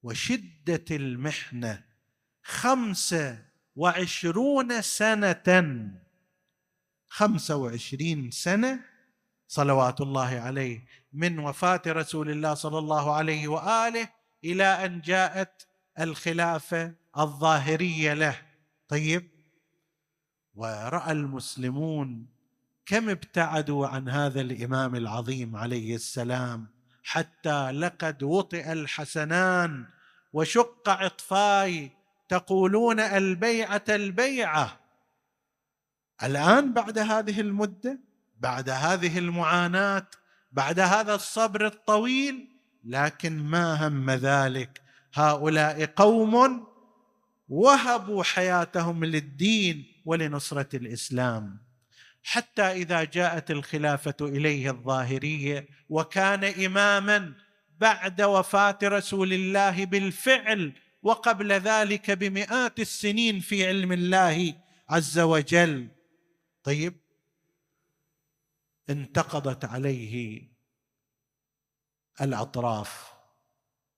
وشدة 0.06 0.86
المحنة 0.92 1.84
خمسة 2.44 3.46
وعشرون 3.76 4.82
سنة. 4.82 5.92
خمسة 7.08 7.56
وعشرين 7.56 8.32
سنة 8.32 8.80
صلوات 9.48 10.02
الله 10.02 10.40
عليه 10.40 10.86
من 11.14 11.40
وفاة 11.40 11.82
رسول 11.88 12.30
الله 12.30 12.54
صلى 12.54 12.78
الله 12.78 13.14
عليه 13.14 13.48
وآله 13.48 14.10
إلى 14.44 14.64
أن 14.64 15.02
جاءت 15.02 15.68
الخلافة 16.00 16.94
الظاهرية 17.18 18.14
له. 18.14 18.42
طيب 18.88 19.30
ورأى 20.54 21.12
المسلمون 21.12 22.28
كم 22.86 23.10
ابتعدوا 23.10 23.88
عن 23.88 24.10
هذا 24.10 24.42
الإمام 24.42 24.96
العظيم 24.96 25.56
عليه 25.56 25.96
السلام 25.96 26.68
حتى 27.04 27.72
لقد 27.72 28.24
وطئ 28.24 28.72
الحسنان 28.72 29.95
وشق 30.36 30.90
عطفاي 30.90 31.92
تقولون 32.30 33.00
البيعة 33.00 33.84
البيعة. 33.90 34.80
الآن 36.24 36.74
بعد 36.74 36.98
هذه 36.98 37.42
المدة 37.42 38.00
بعد 38.40 38.70
هذه 38.70 39.20
المعاناة 39.20 40.08
بعد 40.52 40.80
هذا 40.80 41.16
الصبر 41.16 41.66
الطويل 41.66 42.48
لكن 42.84 43.44
ما 43.44 43.88
هم 43.88 44.12
ذلك؟ 44.12 44.82
هؤلاء 45.14 45.86
قوم 45.86 46.68
وهبوا 47.50 48.24
حياتهم 48.24 49.06
للدين 49.06 49.86
ولنصرة 50.06 50.76
الإسلام. 50.76 51.58
حتى 52.24 52.72
إذا 52.72 53.04
جاءت 53.04 53.52
الخلافة 53.52 54.16
إليه 54.22 54.70
الظاهرية 54.72 55.68
وكان 55.90 56.44
اماما 56.44 57.45
بعد 57.80 58.22
وفاة 58.22 58.80
رسول 58.84 59.34
الله 59.34 59.86
بالفعل 59.86 60.74
وقبل 61.04 61.52
ذلك 61.52 62.12
بمئات 62.12 62.80
السنين 62.80 63.40
في 63.40 63.68
علم 63.68 63.92
الله 63.92 64.62
عز 64.90 65.20
وجل. 65.20 65.88
طيب 66.64 67.02
انتقضت 68.90 69.66
عليه 69.66 70.44
الأطراف 72.22 73.14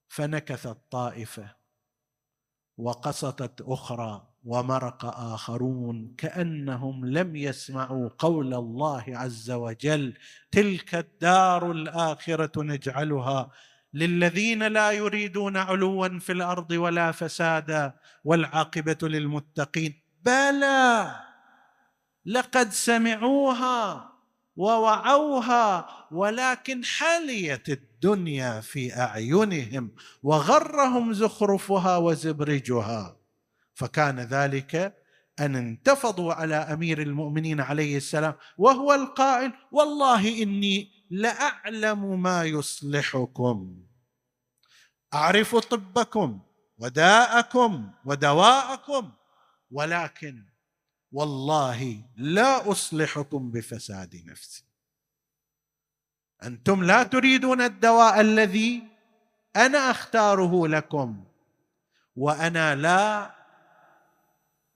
فنكثت 0.07 0.77
طائفه 0.91 1.55
وقسطت 2.77 3.61
أخرى. 3.61 4.33
ومرق 4.47 5.05
آخرون 5.05 6.15
كأنهم 6.17 7.05
لم 7.05 7.35
يسمعوا 7.35 8.09
قول 8.19 8.53
الله 8.53 9.03
عز 9.07 9.51
وجل. 9.51 10.13
تلك 10.51 10.95
الدار 10.95 11.71
الآخرة 11.71 12.63
نجعلها 12.63 13.49
للذين 13.93 14.63
لا 14.63 14.91
يريدون 14.91 15.57
علوا 15.57 16.19
في 16.19 16.31
الأرض 16.31 16.71
ولا 16.71 17.11
فسادا 17.11 17.93
والعاقبة 18.23 18.97
للمتقين. 19.01 20.01
بلى! 20.25 21.15
لقد 22.25 22.69
سمعوها 22.71 24.11
ووعوها 24.55 25.87
ولكن 26.11 26.85
حليت 26.85 27.69
الدنيا 27.69 28.61
في 28.61 28.99
أعينهم 28.99 29.91
وغرهم 30.23 31.13
زخرفها 31.13 31.97
وزبرجها. 31.97 33.16
فكان 33.77 34.19
ذلك 34.19 34.75
أن 35.39 35.55
انتفضوا 35.55 36.33
على 36.33 36.55
أمير 36.55 37.01
المؤمنين 37.01 37.61
عليه 37.61 37.97
السلام 37.97 38.35
وهو 38.57 38.93
القائل 38.93 39.53
والله 39.71 40.43
إني 40.43 40.91
لأعلم 41.09 42.21
ما 42.21 42.43
يصلحكم. 42.43 43.83
أعرف 45.13 45.55
طبكم 45.55 46.39
وداءكم 46.77 47.91
ودواءكم 48.05 49.11
ولكن 49.71 50.45
والله 51.11 52.01
لا 52.15 52.71
أصلحكم 52.71 53.51
بفساد 53.51 54.23
نفسي. 54.25 54.63
أنتم 56.43 56.83
لا 56.83 57.03
تريدون 57.03 57.61
الدواء 57.61 58.21
الذي 58.21 58.83
أنا 59.55 59.91
أختاره 59.91 60.67
لكم 60.67 61.23
وأنا 62.15 62.75
لا 62.75 63.36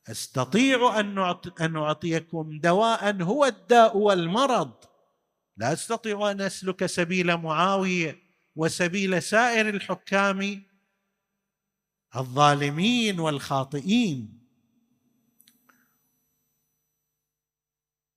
أستطيع 0.10 1.00
أن 1.62 1.76
أعطيكم 1.78 2.60
دواء 2.60 3.24
هو 3.24 3.46
الداء 3.46 3.98
والمرض. 3.98 4.74
لا 5.58 5.74
أستطيع 5.74 6.32
أن 6.32 6.42
أسلك 6.42 6.86
سبيل 6.86 7.38
معاوية 7.38 8.20
وسبيل 8.56 9.24
سائر 9.24 9.70
الحكام 9.70 10.64
الظالمين 12.16 13.20
والخاطئين. 13.20 14.42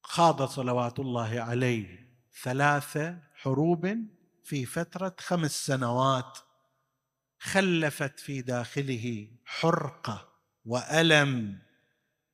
خاض 0.02 0.42
صلوات 0.42 1.00
الله 1.00 1.40
عليه 1.40 2.04
ثلاث 2.42 2.98
حروب 3.34 3.96
في 4.44 4.66
فترة 4.66 5.16
خمس 5.20 5.66
سنوات 5.66 6.38
خلفت 7.38 8.20
في 8.20 8.42
داخله 8.42 9.28
حرقة 9.44 10.28
وألم. 10.64 11.64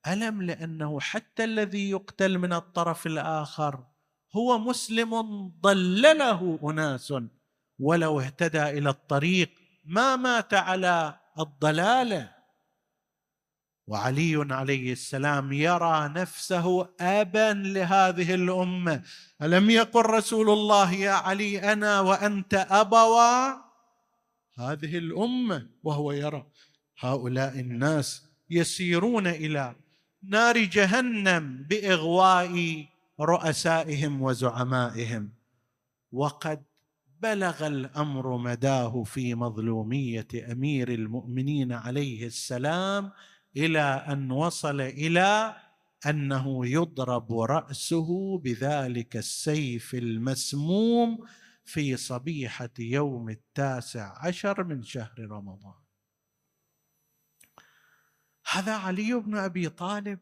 ألم 0.06 0.42
لأنه 0.42 1.00
حتى 1.00 1.44
الذي 1.44 1.90
يقتل 1.90 2.38
من 2.38 2.52
الطرف 2.52 3.06
الآخر 3.06 3.84
هو 4.36 4.58
مسلم 4.58 5.12
ضلله 5.60 6.58
أناس. 6.64 7.14
ولو 7.78 8.20
اهتدى 8.20 8.62
إلى 8.62 8.90
الطريق 8.90 9.50
ما 9.84 10.16
مات 10.16 10.54
على 10.54 11.20
الضلالة. 11.38 12.34
وعلي 13.86 14.46
عليه 14.50 14.92
السلام 14.92 15.52
يرى 15.52 16.08
نفسه 16.08 16.88
أبا 17.00 17.52
لهذه 17.52 18.34
الأمة. 18.34 19.02
ألم 19.42 19.70
يقل 19.70 20.06
رسول 20.06 20.50
الله 20.50 20.92
يا 20.92 21.10
علي 21.10 21.72
أنا 21.72 22.00
وأنت 22.00 22.66
ابوا 22.70 23.52
هذه 24.58 24.98
الأمة. 24.98 25.68
وهو 25.82 26.12
يرى 26.12 26.46
هؤلاء 26.98 27.60
الناس 27.60 28.26
يسيرون 28.50 29.26
إلى 29.26 29.76
نار 30.22 30.58
جهنم 30.58 31.66
بإغواء 31.70 32.86
رؤسائهم 33.20 34.22
وزعمائهم. 34.22 35.32
وقد 36.12 36.62
بلغ 37.22 37.66
الأمر 37.66 38.36
مداه 38.36 39.02
في 39.02 39.34
مظلومية 39.34 40.28
أمير 40.52 40.88
المؤمنين 40.88 41.72
عليه 41.72 42.26
السلام 42.26 43.12
إلى 43.56 43.80
أن 43.80 44.30
وصل 44.30 44.80
إلى 44.80 45.56
أنه 46.06 46.66
يضرب 46.66 47.40
رأسه 47.40 48.38
بذلك 48.38 49.16
السيف 49.16 49.94
المسموم 49.94 51.18
في 51.64 51.96
صبيحة 51.96 52.70
يوم 52.78 53.30
التاسع 53.30 54.26
عشر 54.26 54.64
من 54.64 54.82
شهر 54.82 55.18
رمضان. 55.18 55.79
هذا 58.52 58.72
علي 58.72 59.14
بن 59.14 59.36
أبي 59.36 59.68
طالب. 59.68 60.18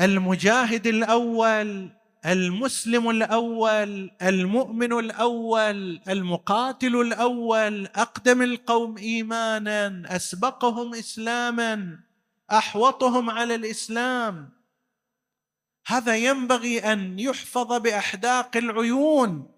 المجاهد 0.00 0.86
الأول 0.86 1.90
المسلم 2.26 3.10
الأول 3.10 4.10
المؤمن 4.22 4.92
الأول 4.92 6.00
المقاتل 6.08 6.96
الأول 6.96 7.86
أقدم 7.86 8.42
القوم 8.42 8.98
إيمانا 8.98 10.02
أسبقهم 10.16 10.94
إسلاما 10.94 11.98
أحوطهم 12.50 13.30
على 13.30 13.54
الإسلام. 13.54 14.50
هذا 15.86 16.16
ينبغي 16.16 16.92
أن 16.92 17.18
يحفظ 17.18 17.72
بأحداق 17.72 18.56
العيون 18.56 19.50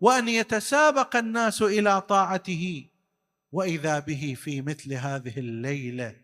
وأن 0.00 0.28
يتسابق 0.28 1.16
الناس 1.16 1.62
إلى 1.62 2.00
طاعته. 2.00 2.88
وإذا 3.52 3.98
به 3.98 4.34
في 4.36 4.62
مثل 4.62 4.94
هذه 4.94 5.38
الليلة 5.38 6.16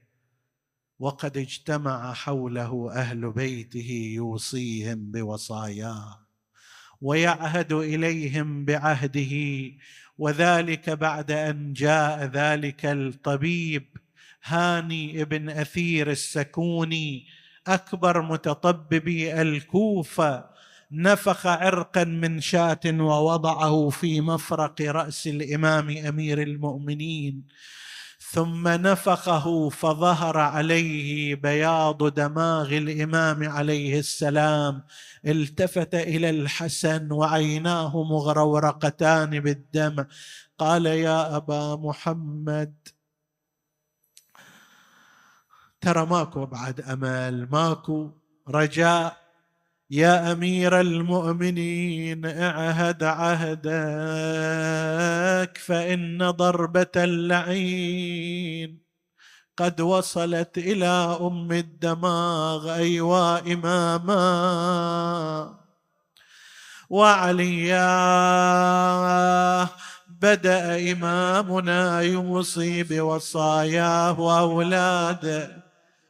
وقد 0.99 1.39
اجتمع 1.39 2.13
حوله 2.13 2.93
أهل 2.93 3.31
بيته 3.31 4.13
يوصيهم 4.15 5.11
بوصاياه 5.11 6.27
ويعهد 7.01 7.73
إليهم 7.73 8.65
بعهده 8.65 9.35
وذلك 10.19 10.91
بعد 10.91 11.31
أن 11.31 11.73
جاء 11.73 12.25
ذلك 12.25 12.87
الطبيب 12.87 13.97
هاني 14.45 15.23
ابن 15.23 15.51
أثير 15.51 16.11
السكوني 16.11 17.27
أكبر 17.67 18.23
متطببي 18.23 19.43
الكوفة 19.43 20.54
نفخ 20.97 21.47
عرقا 21.47 22.05
من 22.05 22.41
شاة 22.41 22.81
ووضعه 22.87 23.89
في 23.89 24.21
مفرق 24.21 24.83
رأس 24.83 25.27
الإمام 25.27 25.97
أمير 25.97 26.43
المؤمنين 26.43 27.47
ثم 28.31 28.69
نفخه 28.69 29.69
فظهر 29.69 30.39
عليه 30.39 31.35
بياض 31.35 32.15
دماغ 32.15 32.77
الإمام 32.77 33.49
عليه 33.49 33.99
السلام 33.99 34.83
التفت 35.27 35.95
إلى 35.95 36.31
الحسن 36.31 37.13
وعيناه 37.13 38.03
مغرورقتان 38.03 39.41
بالدم. 39.41 40.05
قال 40.59 40.87
يا 40.87 41.37
أبا 41.37 41.77
محمد. 41.77 42.75
ترى 45.81 46.07
ماكو 46.07 46.47
بعد 46.47 46.81
أمل 46.81 47.49
ماكو 47.53 48.11
رجاء 48.49 49.24
يا 49.95 50.33
أمير 50.33 50.81
المؤمنين 50.81 52.27
اعهد 52.27 53.03
عهدك 53.03 53.65
فإن 55.59 56.31
ضربة 56.31 56.91
اللعين 56.97 58.79
قد 59.57 59.81
وصلت 59.81 60.59
إلى 60.59 61.19
أم 61.21 61.53
الدماغ 61.53 62.75
أيوا 62.75 63.53
إماما. 63.53 64.25
وعليا 66.91 67.85
بدأ 70.09 70.93
إمامنا 70.93 72.01
يوصي 72.01 72.83
بوصاياه 72.83 74.21
واولاده 74.21 75.64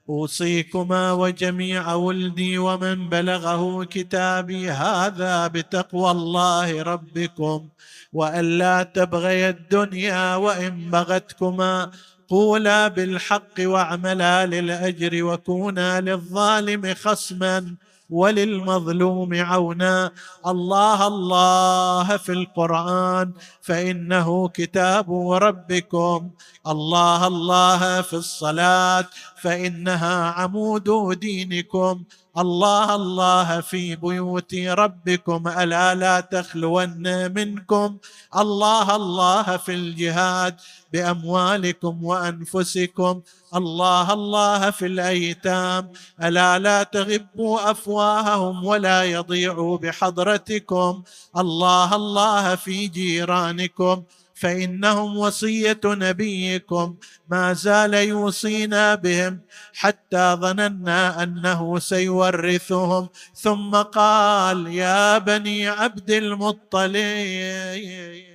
أوصيكما 0.09 1.13
وجميع 1.13 1.95
ولدي 1.95 2.59
ومن 2.59 3.09
بلغه 3.09 3.85
كتابي 3.85 4.71
هذا 4.71 5.47
بتقوى 5.47 6.11
الله 6.11 6.83
ربكم 6.83 7.69
والا 8.13 8.83
تبغي 8.83 9.49
الدنيا 9.49 10.37
وإن 10.37 10.91
بغتكما 10.91 11.91
قولا 12.29 12.89
بالحق 12.89 13.61
واعملا 13.61 14.47
للأجر 14.47 15.25
وكونا 15.25 16.01
للظالم 16.01 16.95
خصما 16.95 17.77
وللمظلوم 18.11 19.35
عونا 19.35 20.11
الله 20.47 21.07
الله 21.07 22.17
في 22.17 22.33
القرآن 22.33 23.33
فإنه 23.63 24.49
كتاب 24.49 25.13
ربكم 25.31 26.31
الله 26.67 27.27
الله 27.27 28.03
في 28.03 28.15
الصلاة 28.15 29.07
فإنها 29.45 30.31
عمود 30.31 30.89
دينكم. 31.21 32.03
الله 32.39 32.95
الله 32.95 33.61
في 33.61 33.97
بيوت 33.97 34.55
ربكم 34.55 35.49
ألا 35.49 35.95
لا 35.95 36.21
تخلون 36.21 37.05
منكم. 37.33 37.97
الله 38.37 38.97
الله 38.97 39.57
في 39.57 39.75
الجهاد 39.75 40.55
بأموالكم 40.93 42.05
وأنفسكم. 42.05 43.21
الله 43.55 44.13
الله 44.13 44.71
في 44.71 44.87
الأيتام. 44.87 45.93
ألا 46.23 46.59
لا 46.59 46.83
تغبوا 46.83 47.71
أفواههم 47.71 48.65
ولا 48.65 49.05
يضيعوا 49.05 49.79
بحضرتكم. 49.79 51.03
الله 51.37 51.97
الله 51.97 52.55
في 52.55 52.87
جيرانكم. 52.87 54.03
فإنهم 54.35 55.17
وصية 55.17 55.81
نبيكم 55.85 56.97
ما 57.29 57.53
زال 57.53 57.95
يوصينا 57.95 58.95
بهم 58.95 59.41
حتى 59.75 60.37
ظننا 60.41 61.23
أنه 61.23 61.79
سيورثهم. 61.79 63.09
ثم 63.35 63.71
قال 63.71 64.67
يا 64.67 65.19
بني 65.19 65.69
عبد 65.69 66.11
المطلب 66.11 68.34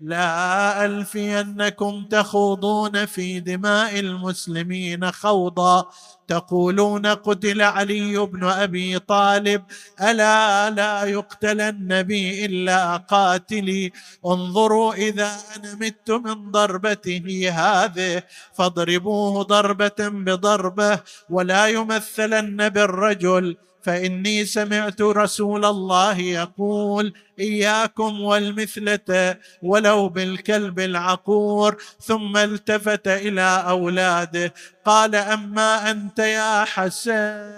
لا 0.00 0.84
ألفينكم 0.84 2.04
تخوضون 2.10 3.06
في 3.06 3.40
دماء 3.40 3.98
المسلمين 3.98 5.12
خوضا. 5.12 5.86
تقولون 6.28 7.06
قتل 7.06 7.62
علي 7.62 8.18
بن 8.18 8.44
أبي 8.44 8.98
طالب 8.98 9.62
ألا 10.02 10.70
لا 10.70 11.04
يقتل 11.04 11.60
النبي 11.60 12.44
إلا 12.46 12.96
قاتلي. 12.96 13.92
انظروا 14.26 14.94
إذا 14.94 15.30
أنا 15.56 15.74
مت 15.74 16.10
من 16.10 16.50
ضربته 16.50 17.50
هذه 17.52 18.22
فاضربوه 18.54 19.42
ضربة 19.42 20.00
بضربة 20.00 21.00
ولا 21.30 21.66
يمثلن 21.66 22.68
بالرجل. 22.68 23.56
فإني 23.86 24.44
سمعت 24.44 25.00
رسول 25.00 25.64
الله 25.64 26.18
يقول 26.18 27.12
إياكم 27.38 28.20
والمثلة 28.20 29.36
ولو 29.62 30.08
بالكلب 30.08 30.80
العقور 30.80 31.76
ثم 32.00 32.36
التفت 32.36 33.08
إلى 33.08 33.64
أولاده. 33.68 34.54
قال 34.84 35.14
أما 35.14 35.90
أنت 35.90 36.18
يا 36.18 36.64
حسن 36.64 37.52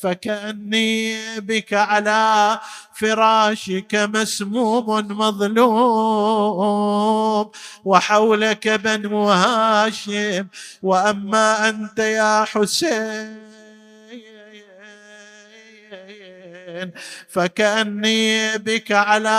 فكأني 0.00 1.16
بك 1.40 1.74
على 1.74 2.60
فراشك 2.94 3.94
مسموم 3.94 4.86
مظلوم 5.18 6.56
وحولك 7.84 8.68
بنو 8.68 9.28
هاشم 9.28 10.46
وأما 10.82 11.68
أنت 11.68 11.98
يا 11.98 12.44
حسين 12.44 13.45
فكأني 17.28 18.58
بك 18.58 18.92
على 18.92 19.38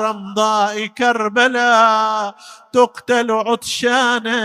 رمضاء 0.00 0.86
كربلاء 0.86 2.34
تقتل 2.72 3.30
عطشانا 3.30 4.38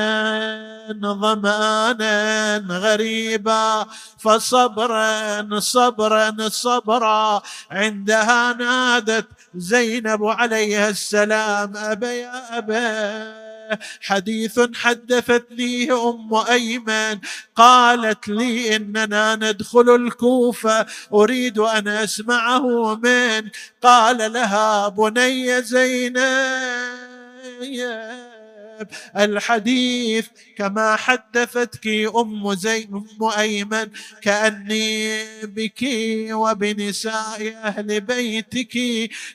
ظمآنا 1.02 2.58
غريبا 2.70 3.86
فصبرا 4.20 5.60
صبرا 5.60 6.50
صبرا. 6.50 7.42
عندها 7.72 8.54
نادت 8.54 9.28
زينب 9.56 10.26
عليها 10.26 10.90
السلام 10.90 11.78
أبا 11.78 12.12
يا 12.12 12.58
أبا. 12.58 13.43
حديث 14.02 14.60
حدثتني 14.76 15.92
أم 15.92 16.34
أيمن 16.50 17.20
قالت 17.56 18.28
لي 18.28 18.76
إننا 18.76 19.36
ندخل 19.36 19.96
الكوفة 19.96 20.86
أريد 21.14 21.60
أن 21.60 21.88
أسمعه 21.88 22.96
من 22.96 23.50
قال 23.82 24.34
لها 24.34 24.88
بني 24.88 25.62
زينب 25.62 26.24
الحديث 29.18 30.28
كما 30.58 30.96
حدثتك 30.96 31.88
أم 32.16 32.54
زين 32.54 32.94
أم 32.94 33.30
أيمن 33.38 33.90
كأني 34.22 35.24
بك 35.44 35.84
وبنساء 36.32 37.56
أهل 37.64 38.02
بيتك 38.02 38.80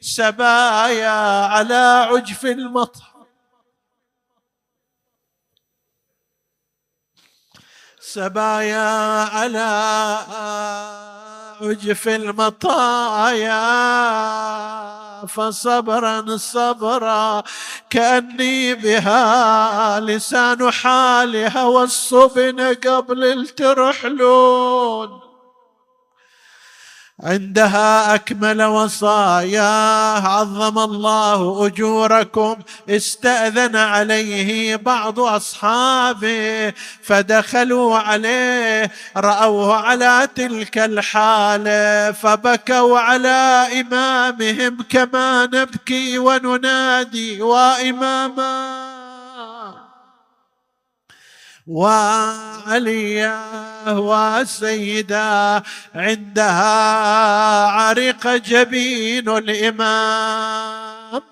سبايا 0.01 1.45
على 1.47 2.09
عجف 2.11 2.47
المطر 2.47 3.18
سبايا 8.15 9.25
على 9.25 10.19
عجف 11.61 12.09
المطايا 12.09 13.59
فصبرا 15.27 16.37
صبرا 16.37 17.43
كأني 17.91 18.75
بها 18.75 20.01
لسان 20.01 20.71
حالها 20.71 21.65
والصبن 21.65 22.61
قبل 22.61 23.25
الترحلون. 23.25 25.28
عندها 27.23 28.15
أكمل 28.15 28.63
وصاياه 28.63 30.29
عظم 30.29 30.79
الله 30.79 31.67
أجوركم 31.67 32.57
استأذن 32.89 33.77
عليه 33.77 34.77
بعض 34.77 35.21
أصحابه 35.21 36.73
فدخلوا 37.03 37.99
عليه 37.99 38.91
رأوه 39.17 39.75
على 39.75 40.29
تلك 40.35 40.79
الحاله 40.79 42.13
فبكوا 42.13 42.99
على 42.99 43.67
إمامهم 43.81 44.79
كما 44.91 45.47
نبكي 45.47 46.19
وننادي 46.19 47.43
وإماما. 47.43 48.88
وعليا 51.69 53.41
وسيدا 53.89 55.63
عندها 55.95 57.67
عرق 57.67 58.27
جبين 58.27 59.29
الإمام. 59.29 61.23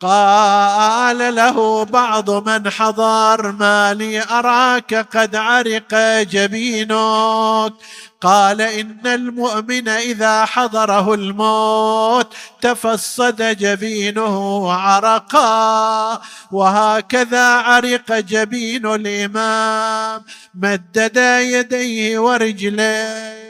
قال 0.00 1.34
له 1.34 1.84
بعض 1.84 2.48
من 2.48 2.70
حضر 2.70 3.52
ما 3.52 3.94
لي 3.94 4.22
أراك 4.22 4.94
قد 4.94 5.36
عرق 5.36 5.94
جبينك. 6.22 7.72
قال 8.20 8.60
إن 8.60 9.06
المؤمن 9.06 9.88
إذا 9.88 10.44
حضره 10.44 11.14
الموت 11.14 12.34
تفصد 12.60 13.42
جبينه 13.42 14.72
عرقا 14.72 16.20
وهكذا 16.52 17.44
عرق 17.44 18.12
جبين 18.12 18.86
الإمام 18.86 20.24
مدد 20.54 21.16
يديه 21.40 22.18
ورجليه 22.18 23.40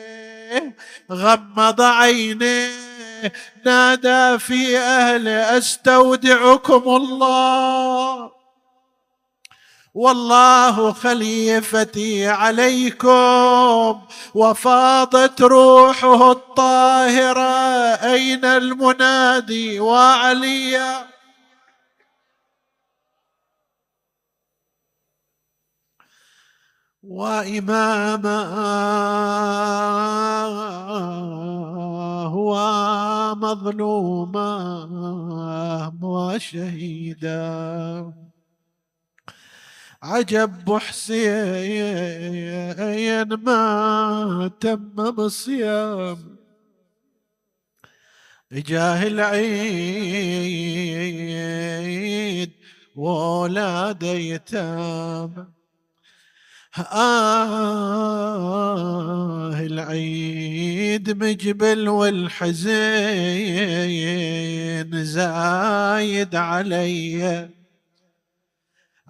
غمض 1.13 1.81
عينيه 1.81 3.33
نادى 3.67 4.39
في 4.39 4.79
اهله 4.79 5.59
أستودعكم 5.59 6.83
الله 6.87 8.40
والله 9.95 10.93
خليفتي 10.93 12.29
عليكم 12.29 14.01
وفاضت 14.35 15.43
روحه 15.43 16.33
الطاهرة 16.33 17.41
أين 18.13 18.45
المنادي 18.45 19.81
وعليا 19.81 21.11
وإماما 27.03 28.45
هو 32.27 32.55
مظلوما 33.35 34.51
وشهيدا. 36.03 37.41
عجب 40.03 40.79
حسين 40.79 42.15
ما 43.35 44.51
تم 44.61 45.11
بصيام 45.11 46.37
جاه 48.53 49.07
العيد 49.07 50.11
وولاد 52.97 54.03
يتام. 54.03 55.53
آه 56.79 58.01
العيد 59.61 61.25
مجبل 61.25 61.89
والحزين 61.89 62.61
زايد 65.05 66.35
علي. 66.35 67.60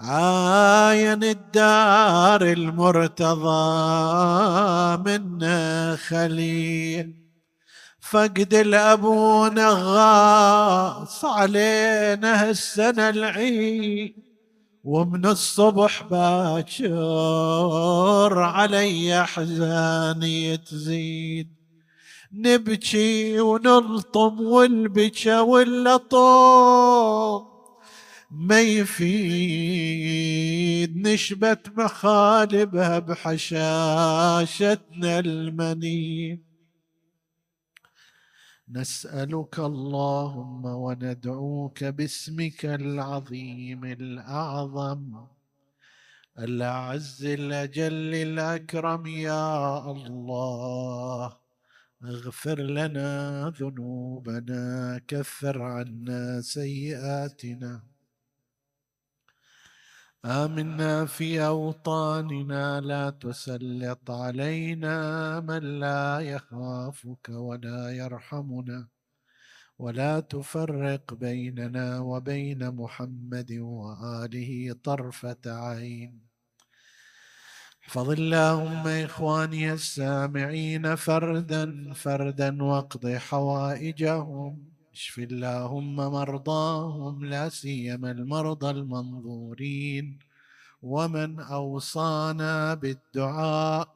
عاين 0.01 1.24
الدار 1.24 2.42
المرتضى 2.42 3.66
من 4.96 5.46
خليل. 5.96 7.14
فقد 8.01 8.55
الأبو 8.55 9.46
نغاص 9.46 11.24
علينا 11.24 12.48
هالسنه 12.48 13.09
العيد. 13.09 14.30
ومن 14.84 15.26
الصبح 15.26 16.03
باكر 16.03 16.88
علي 18.38 19.20
احزاني 19.20 20.57
تزيد 20.57 21.48
نبكي 22.32 23.40
ونلطم 23.40 24.40
والبكى 24.40 25.38
واللطم 25.38 27.49
ما 28.31 28.61
يفيد 28.61 29.20
نشبت 30.97 31.72
مخالبها 31.76 32.99
بحشاشتنا 32.99 34.49
المنيه 35.18 36.43
نسألك 38.68 39.59
اللهم 39.59 40.64
وندعوك 40.64 41.85
باسمك 41.85 42.64
العظيم 42.64 43.85
الأعظم 43.85 45.26
الأعز 46.39 47.24
الأجل 47.24 48.14
الأكرم 48.14 49.07
يا 49.07 49.78
الله. 49.91 51.37
اغفر 52.05 52.61
لنا 52.61 53.53
ذنوبنا 53.61 55.01
كفر 55.09 55.62
عنا 55.62 56.41
سيئاتنا. 56.41 57.89
آمنا 60.24 61.06
في 61.06 61.46
أوطاننا 61.46 62.80
لا 62.80 63.10
تسلط 63.10 64.10
علينا 64.10 65.40
من 65.40 65.80
لا 65.80 66.20
يخافك 66.20 67.28
ولا 67.28 67.90
يرحمنا 67.90 68.88
ولا 69.78 70.20
تفرق 70.20 71.14
بيننا 71.14 71.98
وبين 72.00 72.70
محمد 72.70 73.52
وآله 73.52 74.76
طرفة 74.84 75.44
عين. 75.46 76.20
احفظ 77.82 78.10
اللهم 78.10 78.86
إخواني 78.86 79.72
السامعين 79.72 80.96
فردا 80.96 81.92
فردا 81.92 82.62
واقض 82.62 83.06
حوائجهم. 83.08 84.69
اشف 85.01 85.18
اللهم 85.18 85.96
مرضاهم 85.96 87.24
لا 87.24 87.48
سيما 87.48 88.11
المرضى 88.11 88.70
المنظورين. 88.70 90.18
ومن 90.82 91.40
أوصانا 91.40 92.74
بالدعاء. 92.74 93.88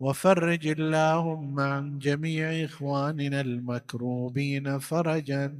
وفرج 0.00 0.66
اللهم 0.66 1.60
عن 1.60 1.98
جميع 1.98 2.64
إخواننا 2.64 3.40
المكروبين 3.40 4.78
فرجا 4.78 5.58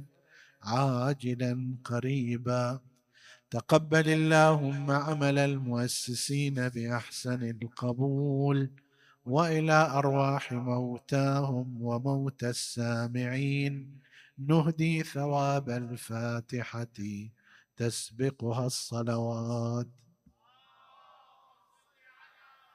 عاجلا 0.63 1.75
قريبا. 1.83 2.79
تقبل 3.51 4.09
اللهم 4.09 4.91
عمل 4.91 5.39
المؤسسين 5.39 6.69
بأحسن 6.69 7.55
القبول. 7.61 8.69
وإلى 9.25 9.91
أرواح 9.91 10.53
موتاهم 10.53 11.81
وموتى 11.81 12.49
السامعين. 12.49 14.04
نهدي 14.37 15.03
ثواب 15.03 15.69
الفاتحة 15.69 16.87
تسبقها 17.77 18.65
الصلوات. 18.65 19.87